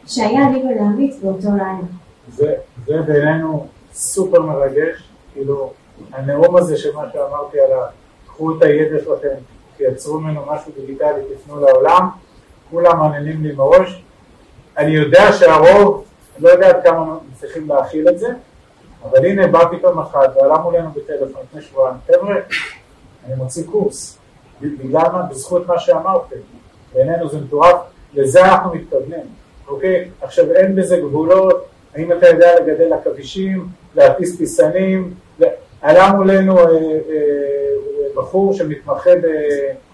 [0.07, 1.87] שהיה לי ולעמית באותו לילה.
[2.31, 2.53] זה,
[2.87, 5.71] זה בעינינו סופר מרגש, כאילו
[6.11, 7.87] הנאום הזה של מה שאמרתי על ה...
[8.39, 9.35] קחו את הידע שלכם,
[9.77, 12.09] תייצרו ממנו משהו דיגיטלי, תפנו לעולם,
[12.71, 14.03] כולם מעניינים לי מראש.
[14.77, 16.05] אני יודע שהרוב,
[16.39, 18.27] לא יודע עד כמה מצליחים להכיל את זה,
[19.03, 22.35] אבל הנה בא פתאום אחד ועלה מולנו בטלפון לפני שבועיים, חבר'ה,
[23.25, 24.17] אני מוציא קורס,
[24.61, 26.35] בגלל מה, בזכות מה שאמרתם,
[26.93, 27.75] בעינינו זה מטורף,
[28.13, 29.25] לזה אנחנו מתכוונים,
[29.67, 30.09] אוקיי?
[30.21, 35.13] עכשיו אין בזה גבולות, האם אתה יודע לגדל עכבישים, להטיס טיסנים,
[35.81, 36.69] עלה מולנו אה, אה,
[38.15, 39.09] בחור שמתמחה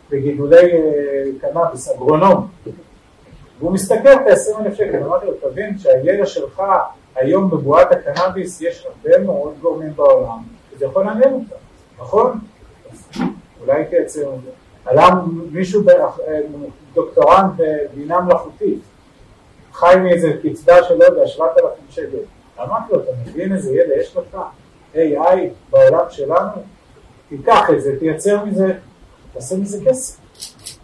[0.10, 2.48] בגידולי אה, קנאביס, אגרונום,
[3.60, 6.62] והוא מסתכל את ה-20 אלף שקל, אמרתי לו, תבין שהידע שלך
[7.16, 11.56] היום בבועת הקנאביס יש הרבה מאוד גורמים בעולם, וזה יכול לעניין אותם,
[12.00, 12.40] נכון?
[13.62, 14.50] אולי תייצר את זה.
[14.86, 15.10] עלה
[15.52, 15.84] מישהו,
[16.94, 18.80] דוקטורנט בבינה מלאכותית,
[19.74, 22.18] חי מאיזה קצבה של לא יודע, 7,000 שקל.
[22.60, 24.38] אמרתי לו, אתה מבין איזה ידע יש לך?
[24.96, 25.38] AI
[25.72, 26.62] בעולם שלנו?
[27.30, 28.74] תיקח את זה, תייצר מזה,
[29.34, 30.20] תעשה מזה כסף.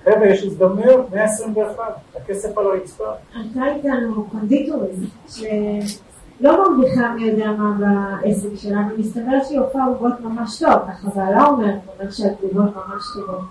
[0.03, 1.83] חבר'ה, יש הזדמנויות, 121,
[2.15, 3.11] הכסף על הרצפה.
[3.35, 4.91] הייתה איתנו קונדיטורית,
[5.29, 11.45] שלא מרוויחה מי יודע מה בעסק שלה, ומסתבר שהיא הופעה עוגות ממש טוב, ככה בעלה
[11.45, 13.41] אומר, הוא אומר שהתגובות ממש טובות.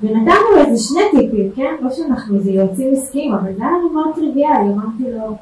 [0.00, 1.74] ונתנו לו איזה שני טיפים, כן?
[1.80, 5.36] לא שאנחנו איזה יועצים עסקיים, אבל זה היה לנו מאוד טריוויאלי, אמרתי לו,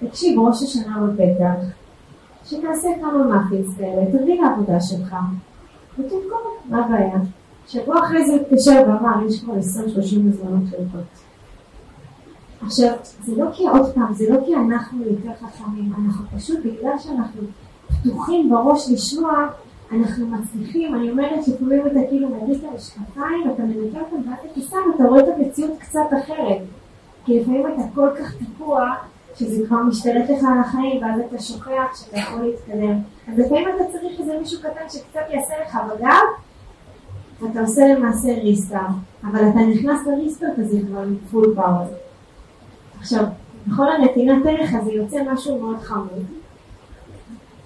[0.00, 1.81] תקשיב, ראש השנה בפתח,
[2.52, 5.16] שתעשה כמה מאפינס כאלה, תביא לעבודה שלך,
[5.98, 7.18] ותמכור, מה הבעיה?
[7.66, 9.58] שבוע אחרי זה התקשר ואמר, יש כבר 20-30
[10.18, 11.04] מזונות חלקות.
[12.62, 12.92] עכשיו,
[13.22, 17.42] זה לא כי, עוד פעם, זה לא כי אנחנו יותר חכמים, אנחנו פשוט בגלל שאנחנו
[17.86, 19.48] פתוחים בראש לשמוע,
[19.92, 24.60] אנחנו מצליחים, אני אומרת לפעמים אתה כאילו מוריד את המשקפיים, אתה מנקה אותם ואז אתה
[24.60, 26.62] שם, אתה רואה את המציאות קצת אחרת.
[27.24, 28.94] כי לפעמים אתה כל כך תקוע,
[29.34, 32.98] שזה כבר משתלט לך על החיים, ואז אתה שוכח שאתה יכול להתקדם.
[33.28, 36.08] אז לפעמים אתה צריך איזה מישהו קטן שקצת יעשה לך בגב,
[37.40, 41.86] ואתה עושה למעשה ריסטארט, אבל אתה נכנס לריסטארט הזה כבר פול פאוור.
[43.00, 43.24] עכשיו,
[43.66, 46.24] בכל הנתינת ערך הזה יוצא משהו מאוד חמוד,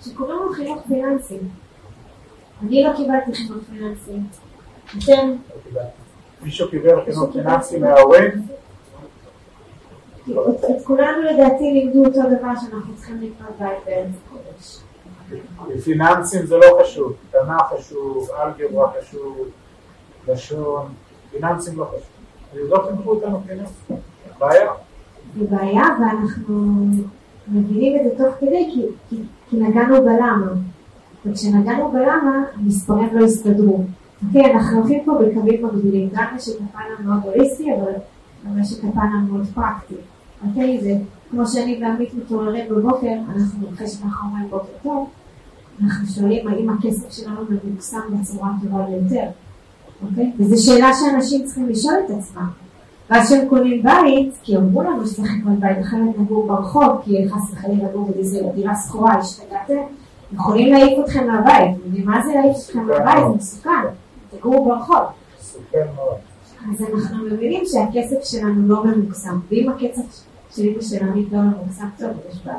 [0.00, 1.38] שקוראים לו חינוך פיננסי.
[2.62, 4.12] אני לא קיבלתי חינוך פיננסי.
[4.98, 5.36] אתם?
[6.42, 8.55] מישהו קיבל חינוך פיננסי מההורים?
[10.30, 14.78] את כולנו לדעתי לימדו אותו דבר שאנחנו צריכים לקנות בית בארץ הקודש.
[15.84, 19.38] פיננסים זה לא חשוב, תנ"ך חשוב, אלגברה חשוב,
[20.28, 20.88] לשון,
[21.30, 22.16] פיננסים לא חשוב.
[22.68, 23.96] לא חינכו אותנו פיננסים,
[24.38, 24.72] בעיה.
[25.38, 26.86] זה בעיה ואנחנו
[27.48, 30.52] מבינים את זה תוך כדי כי, כי, כי נגענו בלמה.
[31.26, 33.84] וכשנגענו בלמה, המספרים לא הסתדרו.
[34.26, 37.92] אוקיי, אנחנו הולכים פה בקווים מקבילים, גם משק הפן המאוד הוליסטי, אבל
[38.44, 39.94] גם משק הפן המאוד פרקטי.
[40.48, 40.94] אוקיי, זה
[41.30, 45.08] כמו שאני ועמית מתעוררים בבוקר, אנחנו, אחרי שאנחנו אומרים בוקר טוב,
[45.82, 49.28] אנחנו שואלים האם הכסף שלנו ממוקסם בצורה הטובה ביותר.
[50.02, 50.32] אוקיי?
[50.38, 52.48] וזו שאלה שאנשים צריכים לשאול את עצמם.
[53.10, 57.52] ואז כשהם קונים בית, כי אמרו לנו שצריך לקנות בית, אחרת נגור ברחוב, כי חס
[57.52, 58.10] וחלילה לגור
[58.52, 59.74] בדירה שכורה, השתגעתם,
[60.32, 61.76] יכולים להעיף אתכם מהבית.
[61.92, 63.24] ומה זה להעיף אתכם מהבית?
[63.30, 63.70] זה מסוכן.
[64.30, 65.04] תגורו ברחוב.
[65.40, 66.16] מסוכן מאוד.
[66.72, 70.02] אז אנחנו מבינים שהכסף שלנו לא ממוקסם, ואם הכסף
[70.50, 72.58] של אמא של עמית לא ממוקסם, טוב, יש בעיה.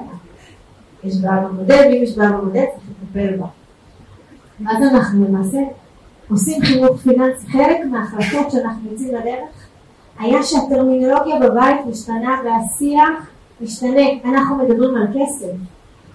[1.04, 3.48] יש בעיה במודל, ואם יש בעיה במודל, צריך לטפל בה.
[4.66, 5.60] ואז אנחנו למעשה
[6.30, 7.48] עושים חינוך פיננסי.
[7.48, 9.68] חלק מההחלטות שאנחנו יוצאים לדרך
[10.20, 13.30] היה שהטרמינולוגיה בבית משתנה והשיח
[13.62, 14.02] משתנה.
[14.26, 15.52] אנחנו מדברים על כסף.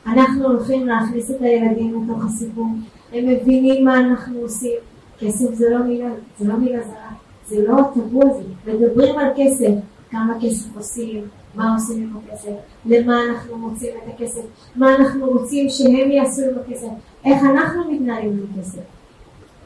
[0.07, 2.67] אנחנו הולכים להכניס את הילדים לתוך הסיפור.
[3.13, 4.79] הם מבינים מה אנחנו עושים.
[5.19, 7.13] כסף זה לא מילה, זה לא מילה זרה.
[7.47, 8.43] זה לא הטבו הזה.
[8.67, 9.73] מדברים על כסף.
[10.13, 12.53] כמה כסף עושים, מה עושים עם הכסף,
[12.87, 14.41] למה אנחנו מוצאים את הכסף,
[14.77, 16.89] מה אנחנו רוצים שהם יעשו עם הכסף,
[17.25, 18.81] איך אנחנו מתנהלים עם הכסף.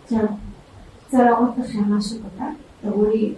[0.04, 0.26] עכשיו,
[1.04, 2.52] רוצה להראות לכם משהו קטן,
[2.82, 3.34] תראו לי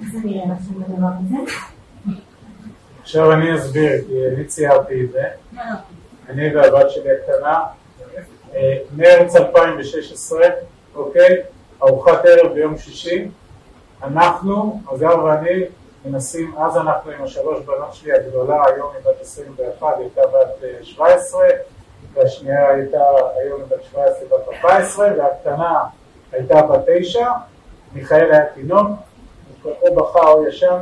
[0.00, 1.52] איך זה נראה לכם הדבר הזה.
[3.02, 5.24] עכשיו אני אסביר, כי אני ציירתי את זה.
[6.28, 7.60] אני והבת שלי הקטנה,
[8.54, 10.40] אה, מרץ 2016,
[10.94, 11.42] אוקיי?
[11.82, 13.28] ארוחת ערב ביום שישי.
[14.02, 15.64] אנחנו, אגב ואני,
[16.04, 20.64] מנסים, אז אנחנו עם השלוש בנות שלי הגדולה, היום היא בת 21, היא הייתה בת
[20.82, 21.50] 17, אה,
[22.12, 23.02] והשנייה הייתה
[23.36, 25.84] היום בת 17, בת 14, והקטנה
[26.32, 27.28] הייתה בת 9,
[27.92, 28.90] מיכאל היה תינוק,
[29.64, 30.78] או בכה או ישן,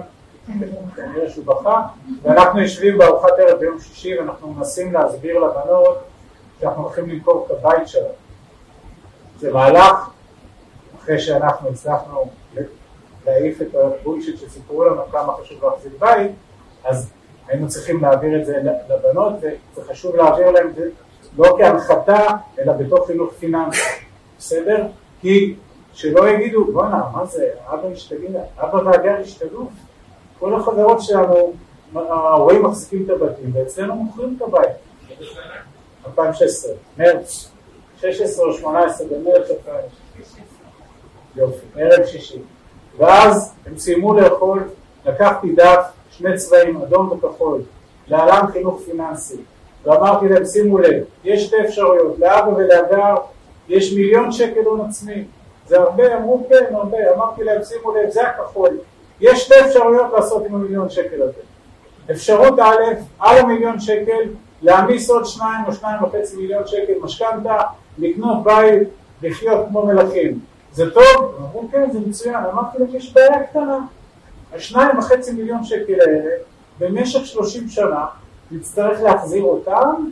[0.97, 1.82] כנראה שהוא בכה,
[2.22, 5.99] ואנחנו יושבים בארוחת ערב ביום שישי ואנחנו מנסים להסביר לבנות
[6.61, 8.09] שאנחנו הולכים למכור את הבית שלנו.
[9.38, 10.13] זה מהלך,
[11.05, 12.24] אחרי שאנחנו הצלחנו
[13.26, 16.30] להעיף את הבולשיט שסיפרו לנו כמה חשוב להחזיק בית,
[16.84, 17.11] אז
[17.48, 20.88] היינו צריכים להעביר את זה לבנות, וזה חשוב להעביר להם את זה
[21.38, 22.26] לא כהנחתה,
[22.59, 23.80] אלא בתוך חינוך פיננסי,
[24.38, 24.86] בסדר?
[25.20, 25.57] כי
[25.92, 29.68] שלא יגידו, בואנה, מה זה, אבא השתגע, אבא והגר השתגעו.
[30.38, 31.52] כל החברות שלנו,
[31.94, 34.76] ההורים מחזיקים את הבתים, ואצלנו מוכרים את הבית.
[36.07, 37.50] 2016, מרץ,
[37.96, 40.03] 16 או 18 במרץ 2016.
[41.37, 42.39] יופי, ערב שישי.
[42.97, 44.68] ואז הם סיימו לאכול,
[45.07, 47.62] לקחתי דף, שני צבעים, אדום וכחול,
[48.09, 49.37] להלן חינוך פיננסי.
[49.85, 53.14] ואמרתי להם, שימו לב, יש שתי אפשרויות, לאבא ולאגר
[53.68, 55.24] יש מיליון שקל הון עצמי,
[55.66, 58.78] זה הרבה, אמרו כן, הרבה, אמרתי להם, שימו לב, זה הכחול.
[59.20, 61.41] יש שתי אפשרויות לעשות עם המיליון שקל הזה.
[62.11, 62.82] אפשרות א',
[63.18, 64.22] על המיליון שקל,
[64.62, 67.57] להעמיס עוד שניים או שניים וחצי מיליון שקל משכנתה,
[67.99, 68.89] לקנות בית,
[69.22, 70.41] לחיות כמו מלכים.
[70.75, 71.35] זה טוב?
[71.39, 72.45] אמרו כן, זה מצוין.
[72.53, 73.79] אמרתי להם, יש בעיה קטנה.
[74.53, 76.31] השניים וחצי מיליון שקל האלה,
[76.79, 78.07] במשך שלושים שנה,
[78.51, 80.11] נצטרך להחזיר אותם,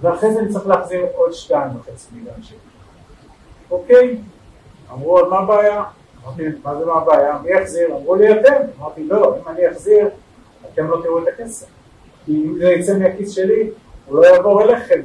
[0.00, 2.56] ואחרי זה נצטרך להחזיר עוד שתיים וחצי מיליון שקל.
[3.70, 4.18] אוקיי?
[4.92, 5.84] אמרו, אז מה הבעיה?
[6.24, 7.38] אמרתי, מה זה מה הבעיה?
[7.42, 7.96] מי יחזיר?
[7.96, 8.54] אמרו לי, אתם.
[8.78, 10.08] אמרתי, לא, אם אני אחזיר,
[10.72, 11.66] אתם לא תראו את הכסף.
[12.24, 13.70] כי אם זה יצא מהכיס שלי,
[14.06, 15.00] הוא לא יעבור אליכם.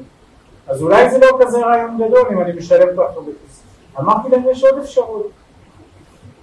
[0.68, 3.63] אז אולי זה לא כזה רעיון גדול אם אני משלם הרבה כסף.
[4.00, 5.30] אמרתי להם, יש עוד אפשרות.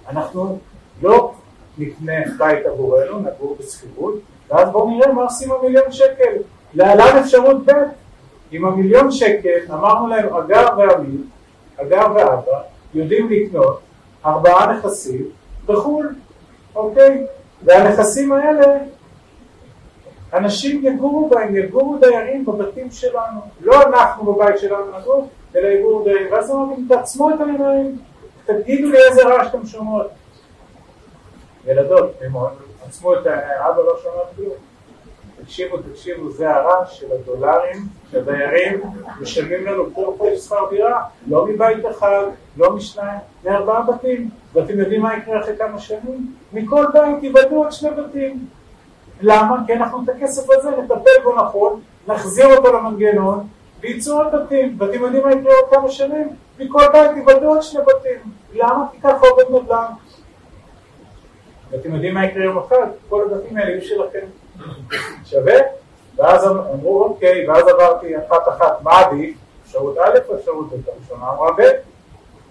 [0.09, 0.59] אנחנו
[1.01, 1.33] לא
[1.77, 4.13] נקנה בית עבורנו, נגור בשכירות,
[4.49, 6.33] ואז בואו נראה מה עושים המיליון שקל.
[6.73, 7.71] להלן אפשרות ב',
[8.51, 11.21] עם המיליון שקל אמרנו להם אגר ועמית,
[11.81, 12.61] אגר ואבא,
[12.93, 13.79] יודעים לקנות
[14.25, 15.25] ארבעה נכסים
[15.65, 16.15] בחו"ל,
[16.75, 17.25] אוקיי?
[17.63, 18.77] והנכסים האלה,
[20.33, 23.39] אנשים יגורו בהם, יגורו דיירים בבתים שלנו.
[23.61, 26.33] לא אנחנו בבית שלנו נגור, אלא יגורו דיירים.
[26.33, 27.97] ואז אמרתי, תעצמו את העיניים,
[28.45, 30.07] תגידו לי איזה רעש אתם שומעות.
[31.65, 32.31] ילדות, הם
[32.87, 34.55] עצמו את העיניים, אבא לא שומע כלום.
[35.41, 37.77] תקשיבו, תקשיבו, זה הרעש של הדולרים
[38.11, 38.81] שהדיירים
[39.21, 42.23] משלמים לנו כל חודש שכר דירה, לא מבית אחד,
[42.57, 44.29] לא משניים, מארבעה בתים.
[44.53, 46.33] ואתם יודעים מה יקרה אחרי כמה שנים?
[46.53, 48.45] מכל בית ייבדו עוד שני בתים.
[49.21, 49.57] למה?
[49.67, 53.47] כי אנחנו את הכסף הזה נטפל בו נכון, נחזיר אותו למנגנון,
[53.81, 54.75] וייצאו עוד בתים.
[54.79, 56.35] ואתם יודעים מה יקרה עוד כמה שנים?
[56.59, 58.31] מכל בית ייבדו עוד שני בתים.
[58.53, 58.85] למה?
[58.91, 59.85] כי ככה עובד נדל"ן.
[61.71, 62.87] ואתם יודעים מה יקרה יום אחד?
[63.09, 64.25] כל הבתים האלה יהיו שלכם.
[65.25, 65.55] שווה?
[66.15, 69.37] ואז אמרו אוקיי, ואז עברתי אחת אחת, מה עדיף?
[69.63, 70.89] אפשרות א' או אפשרות ב'?
[70.89, 71.61] הראשונה אמרה ב',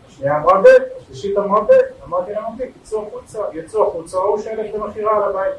[0.09, 0.67] השנייה אמרה ב',
[1.01, 1.73] השלישית אמרה ב',
[2.05, 5.55] אמרתי להם אוקיי, יצאו החוצה, יצאו החוצה, ראו שאלה במכירה על הבית.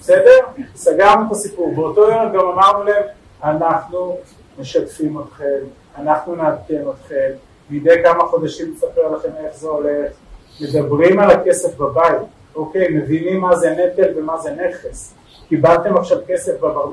[0.00, 0.38] בסדר?
[0.74, 1.74] סגרנו את הסיפור.
[1.74, 3.02] באותו יום גם אמרנו להם,
[3.44, 4.18] אנחנו
[4.60, 5.58] משתפים אתכם,
[5.98, 7.30] אנחנו נעדכן אתכם,
[7.70, 10.12] מדי כמה חודשים נספר לכם איך זה הולך,
[10.60, 12.22] מדברים על הכסף בבית,
[12.54, 15.14] אוקיי, מבינים מה זה נטל ומה זה נכס.
[15.48, 16.92] קיבלתם עכשיו כסף בבר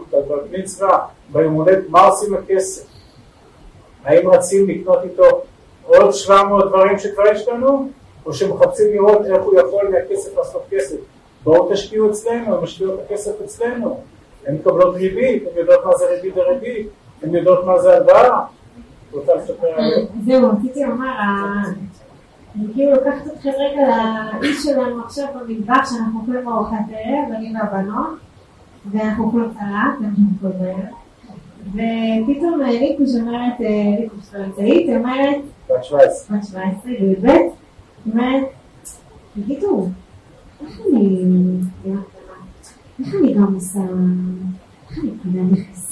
[0.51, 0.99] מצווה,
[1.31, 2.87] ביום הולדת, מה עושים לכסף?
[4.03, 5.41] האם רצים לקנות איתו
[5.85, 7.89] עוד 700 דברים שכבר יש לנו,
[8.25, 10.97] או שמחפשים לראות איך הוא יכול מהכסף לעשות כסף?
[11.43, 14.01] בואו תשקיעו אצלנו, הם משקיעו את הכסף אצלנו,
[14.45, 16.87] הן מקבלות ריבית, הן יודעות מה זה ריבית וריבית,
[17.23, 18.45] הן יודעות מה זה הלוואה.
[19.11, 20.05] רוצה לספר עליהם?
[20.25, 21.11] זהו, רציתי לומר,
[22.55, 23.87] אני כאילו לוקחת אתכם רגע
[24.41, 28.17] לאיש שלנו עכשיו במטבח שאנחנו אוכלים ארוחת ערב, אני והבנות,
[28.91, 30.93] ואנחנו אוכלים סלט, אנחנו כל בערב,
[31.67, 33.59] ופתאום ליקוש אומרת,
[33.99, 35.37] ליקוש פרנצאית, אומרת,
[35.69, 37.29] בת 17, בת 17, בי"ב,
[38.11, 38.43] אומרת,
[39.33, 39.87] תגידו,
[40.61, 41.25] איך אני,
[42.99, 43.79] איך אני גם עושה,
[44.89, 45.86] איך אני קונה נכס?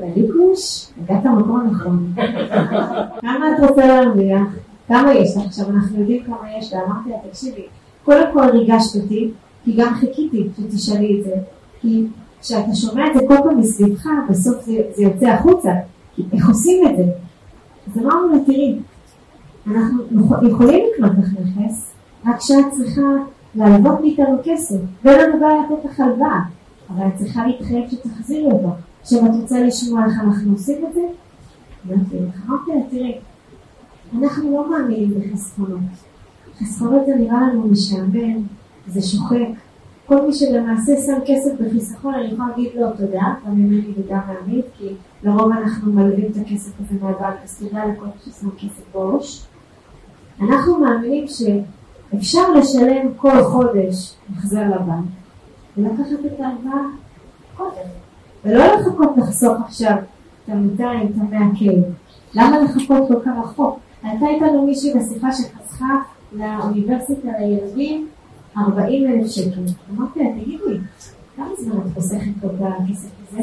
[0.00, 2.12] לליקוש, הגעת למקום הנכון.
[3.20, 4.42] כמה את רוצה להרוויח?
[4.88, 5.42] כמה יש לך?
[5.46, 6.80] עכשיו אנחנו יודעים כמה יש לה.
[6.86, 7.66] אמרתי לה, תקשיבי,
[8.04, 9.30] קודם כל ריגשת אותי,
[9.64, 11.34] כי גם חיכיתי שתשאלי את זה.
[11.80, 12.06] כי
[12.40, 15.70] כשאתה שומע את זה כל פעם מסביבך, בסוף זה, זה יוצא החוצה.
[16.14, 17.04] כי איך עושים את זה?
[17.86, 18.78] אז אמרנו לה, תראי,
[19.66, 20.02] אנחנו
[20.48, 21.92] יכולים לקנות לך נכס,
[22.26, 23.02] רק שאת צריכה
[23.54, 26.40] להלוות מאיתנו כסף, ואין לנו בעיה לתת לך הלוואה,
[26.90, 28.68] אבל את צריכה להתחייב שתחזירי אותו.
[29.02, 31.00] עכשיו את רוצה לשמוע איך אנחנו עושים את זה?
[31.90, 33.18] אמרתי לה, תראי,
[34.18, 35.80] אנחנו לא מאמינים בחסכונות.
[36.58, 38.42] חסכונות זה נראה לנו משעמם,
[38.86, 39.48] זה שוחק.
[40.06, 44.64] כל מי שלמעשה שם כסף בחיסכון, אני יכולה להגיד לו תודה, גם ממני וגם מעמית,
[44.78, 49.46] כי לרוב אנחנו מלווים את הכסף הזה מהבנק, אז תודה לכל מי ששם כסף בראש.
[50.40, 55.04] אנחנו מאמינים שאפשר לשלם כל חודש החזר לבנק,
[55.76, 56.82] ולקחת את ההלוואה
[57.56, 57.88] קודם,
[58.48, 59.96] ולא לחכות לחסוך עכשיו
[60.44, 61.64] את ה-200, את ה-100
[62.34, 63.78] למה לחכות כל כך רחוק?
[64.02, 65.94] הייתה איתנו מישהי בשיחה שחסכה
[66.32, 68.08] לאוניברסיטה לילדים
[68.58, 69.60] 40 אלף שקל.
[69.90, 70.78] אמרתי לה, תגידי,
[71.36, 73.42] כמה זמן את חוסכת פה בכסף הזה?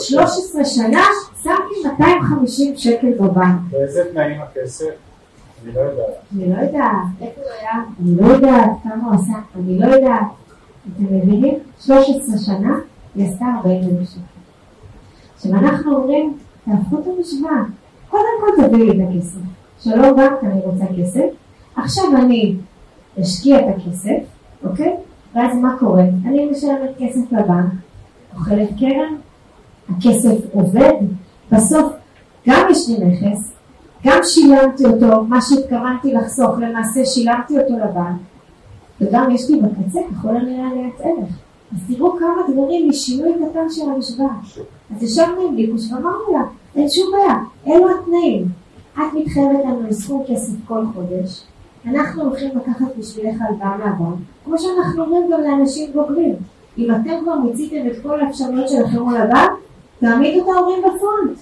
[0.00, 1.02] 13 שנה,
[1.42, 3.60] שמתי 250 שקל בבנק.
[3.70, 4.84] באיזה תנאים הכסף?
[5.64, 6.14] אני לא יודעת.
[6.36, 7.72] אני לא יודעת, איפה הוא היה?
[8.00, 9.32] אני לא יודעת, כמה הוא עשה?
[9.56, 10.26] אני לא יודעת.
[10.96, 11.54] אתם מבינים?
[11.80, 12.78] 13 שנה,
[13.16, 14.20] עשתה 40 אלף שקל.
[15.34, 17.62] עכשיו אנחנו אומרים, תהפכו את המשוואה.
[18.10, 19.38] קודם כל תביאי לי את הכסף.
[19.80, 21.26] שלום בנק, אני רוצה כסף.
[21.76, 22.56] עכשיו אני
[23.20, 24.22] אשקיע את הכסף,
[24.64, 24.96] אוקיי?
[25.34, 26.04] ואז מה קורה?
[26.24, 27.72] אני משלמת כסף לבנק,
[28.34, 29.14] אוכלת קרן,
[29.88, 30.92] הכסף עובד,
[31.52, 31.92] בסוף
[32.48, 33.52] גם יש לי נכס,
[34.04, 38.20] גם שילמתי אותו, מה שהתכוונתי לחסוך, למעשה שילמתי אותו לבנק,
[39.00, 41.43] וגם יש לי בקצה ככל הנראה עליית ערך.
[41.74, 44.34] אז תראו כמה דברים משינוי קטן של המשוואה.
[44.96, 46.42] אז ישבנו עם ליקוש ואמרנו לה,
[46.76, 48.48] אין שום בעיה, אלו התנאים.
[48.94, 51.44] את מתחייבת לנו לסכום כסף כל חודש,
[51.86, 56.34] אנחנו הולכים לקחת בשבילך הלוואה מהבנק, כמו שאנחנו אומרים גם לאנשים בוגרים.
[56.78, 59.50] אם אתם כבר מיציתם את כל האפשרויות שלכם מול הבנק,
[60.00, 61.38] תעמידו את ההורים בפרונט.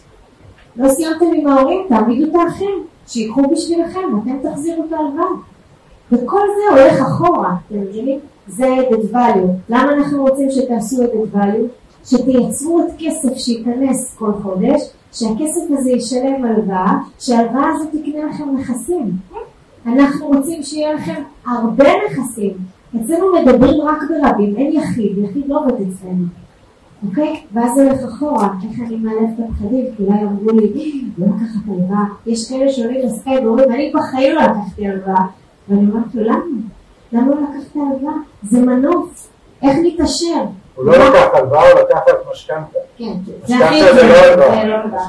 [0.77, 5.27] לא סיימתם עם ההורים, תעמידו את האחים, שיקחו בשבילכם, אתם תחזירו את ההלוואה.
[6.13, 8.19] וכל זה הולך אחורה, אתם מבינים?
[8.47, 9.49] זה added value.
[9.69, 11.69] למה אנחנו רוצים שתעשו added value?
[12.05, 14.83] שתייצרו את כסף שייכנס כל חודש,
[15.13, 19.11] שהכסף הזה ישלם הלוואה, שההלוואה הזאת תקנה לכם נכסים.
[19.87, 22.53] אנחנו רוצים שיהיה לכם הרבה נכסים.
[22.97, 26.25] אצלנו מדברים רק ברבים, אין יחיד, יחיד לא עובד אצלנו.
[27.09, 27.41] אוקיי?
[27.53, 31.69] ואז זה הולך אחורה, איך אני מעלה את הפחדים, כי אולי אמרו לי, לא לקחת
[31.69, 32.05] הלוואה.
[32.27, 35.27] יש כאלה שעולים לסקייפ ואומרים, אני בחיים לא לקחתי הלוואה.
[35.69, 36.45] ואני אומרת לו, למה?
[37.13, 38.15] למה לא לקחת הלוואה?
[38.51, 39.29] זה מנוף,
[39.63, 40.27] איך נתעשר?
[40.75, 42.79] הוא לא לקח הלוואה, הוא לקח את משכנתה.
[42.97, 43.13] כן,
[43.47, 45.05] זה הכי משכנתה זה לא זה הלוואה.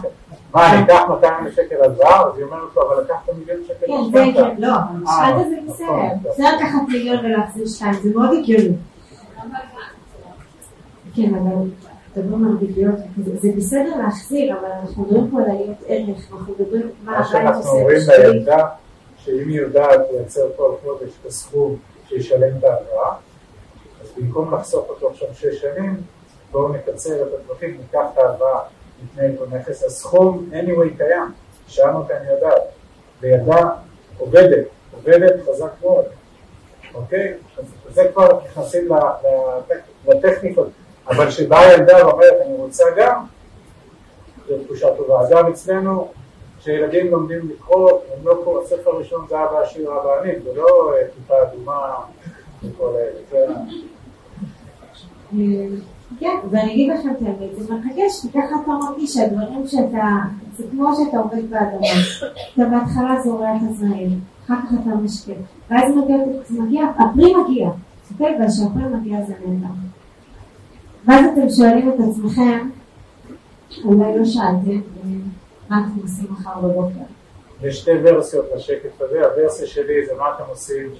[0.53, 2.21] מה, אני אקח 200 שקל הלוואה?
[2.21, 4.49] אז היא אומרת לו, אבל לקחת מיליון שקל כן, זה משכנתה.
[4.49, 6.31] כן, לא, אבל משכנתה זה בסדר.
[6.37, 8.75] זה לקחת מיליון ולהחזיר שתיים, זה מאוד הגיוני.
[11.15, 11.55] כן, אבל
[12.17, 12.95] מדברים על ריביות,
[13.25, 17.17] זה- זה בסדר להחזיר, אבל אנחנו מדברים פה על עליות ערך, אנחנו מדברים מה מה
[17.17, 18.29] הבית שאנחנו עושה אומרים בשבילי.
[18.33, 18.65] לילדה,
[19.17, 21.75] שאם היא יודעת לייצר כל חודש את הסכום
[22.13, 23.13] שישלם את ההלוואה,
[24.01, 26.01] אז במקום לחסוך אותו עכשיו שש שנים,
[26.51, 28.59] בואו נקצר את הדרכים, ניקח את ההלוואה,
[29.03, 31.31] נתנה איתו נכס, הסכום anyway קיים,
[31.67, 32.61] שאלנו אותה אני יודעת,
[33.21, 33.69] וילדה
[34.17, 36.05] עובדת, עובדת חזק מאוד,
[36.93, 37.33] אוקיי?
[37.57, 38.89] אז זה כבר נכנסים
[40.07, 40.67] לטכניקות,
[41.07, 43.25] אבל כשבאה ילדה ואומרת אני רוצה גם,
[44.47, 45.27] זו תחושה טובה.
[45.27, 46.11] אגב, אצלנו,
[46.63, 50.65] כשילדים לומדים לקרוא, הם לא קוראים, הספר הראשון זה אבא עשיר אבא עני, זה לא
[50.93, 51.95] אה, כיפה אדומה
[52.63, 53.19] וכל אלה.
[53.31, 53.53] זה-
[56.19, 60.07] כן, ואני אגיד לכם את האמת, זה מרגש, כי ככה אתה מרגיש שהדברים שאתה,
[60.57, 61.87] זה כמו שאתה עובד באדמה,
[62.53, 65.31] אתה בהתחלה זורע את הזרעים, אחר כך אתה משקה,
[65.71, 65.93] ואז
[66.49, 67.69] מגיע, הפרי מגיע,
[68.11, 68.35] אוקיי?
[68.45, 69.73] וכשהפרי מגיע זה נהדר.
[71.05, 72.69] ואז אתם שואלים את עצמכם,
[73.85, 75.09] אולי לא שאלתם, אה,
[75.69, 76.99] מה אתם עושים מחר בבוקר?
[77.61, 80.91] יש שתי ורסיות לשקף הזה, הוורסיה שלי זה מה אתם עושים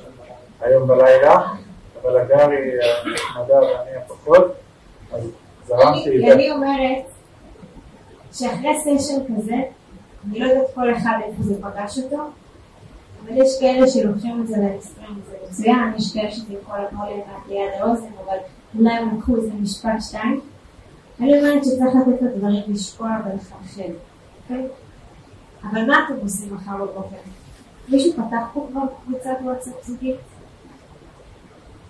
[0.62, 1.42] היום בלילה,
[2.02, 2.72] אבל הגר היא
[3.06, 4.54] הנחמדה ואני הפחות,
[5.14, 5.30] אז
[5.68, 7.06] זרמתי אני אומרת
[8.34, 9.56] שאחרי סשן כזה,
[10.28, 12.24] אני לא יודעת כל אחד איפה זה פגש אותו,
[13.24, 17.48] אבל יש כאלה שלוקחים את זה לאקסטרים, זה מצוין, יש כאלה שזה יכול לבוא רק
[17.48, 18.38] ליד האוזן, אבל
[18.80, 20.42] אולי הם לקחו איזה משפט שתיים.
[21.20, 23.92] אני אומרת שצריך לתת לדברים לשקוע ולחלחל?
[25.64, 27.16] אבל מה אתם עושים מחר בבוקר?
[27.90, 30.16] מישהו פתח פה כבר קבוצת וואטסאפ זוגית?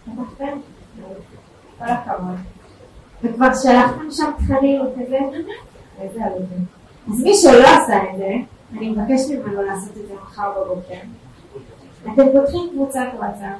[0.06, 0.58] פתחתם?
[1.80, 2.36] כל הכבוד.
[3.24, 5.20] וכבר שלחתם שם תכנים וכזה?
[5.99, 6.66] איזה עלובים.
[7.08, 8.30] אז מי שלא עשה את זה,
[8.72, 10.99] אני מבקשת ממנו לעשות את זה מחר בבוקר.
[12.01, 13.58] אתם פותחים קבוצת וואטסאפ,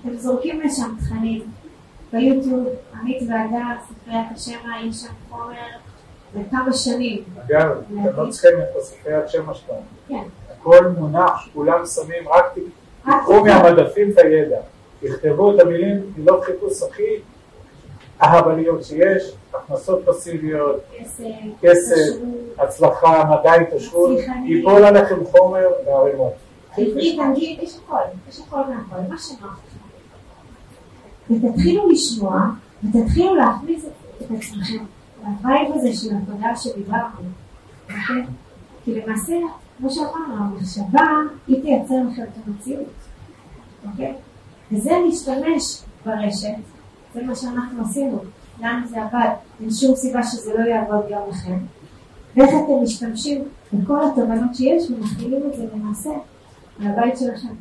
[0.00, 1.42] אתם זורקים לשם תכנים
[2.12, 5.54] ביוטיוב, עמית והגר, ספריית השמע, יש שם חומר
[6.34, 7.22] לכמה שנים.
[7.46, 9.80] אגב, אתם לא צריכים את הספריית שמע שלנו.
[10.08, 10.22] כן.
[10.60, 12.58] הכל מונח, כולם שמים, רק ת-
[13.06, 13.44] רק תיקחו תיקחו.
[13.62, 14.56] מהמדפים את הידע.
[15.00, 17.02] תכתבו את המילים, מילות חיפוש הכי
[18.22, 19.22] אהבניות שיש,
[19.54, 20.76] הכנסות פסיביות,
[21.62, 21.96] כסף,
[22.58, 24.18] הצלחה, מדע התעשרות.
[24.46, 26.32] ייפול עליכם חומר בערימות.
[26.78, 27.96] עברית, אנגלית, יש הכל,
[28.28, 29.60] יש הכל מהכל, מה שנוח.
[31.30, 32.40] ותתחילו לשמוע,
[32.84, 33.90] ותתחילו להכניס את
[34.22, 34.84] עצמכם
[35.22, 37.20] לווייב הזה של התודעה שדיברנו,
[37.84, 38.26] אוקיי?
[38.84, 39.34] כי למעשה,
[39.78, 41.08] כמו שאמרנו, המחשבה,
[41.46, 42.88] היא תייצר לכם את המציאות,
[43.90, 44.14] אוקיי?
[44.72, 46.54] וזה להשתמש ברשת,
[47.14, 48.18] זה מה שאנחנו עשינו,
[48.60, 49.28] לנו זה עבד,
[49.60, 51.58] אין שום סיבה שזה לא יעבוד גם לכם.
[52.36, 56.10] ואיך אתם משתמשים בכל התובנות שיש ומכילים את זה למעשה
[56.80, 57.54] על הבית שלכם.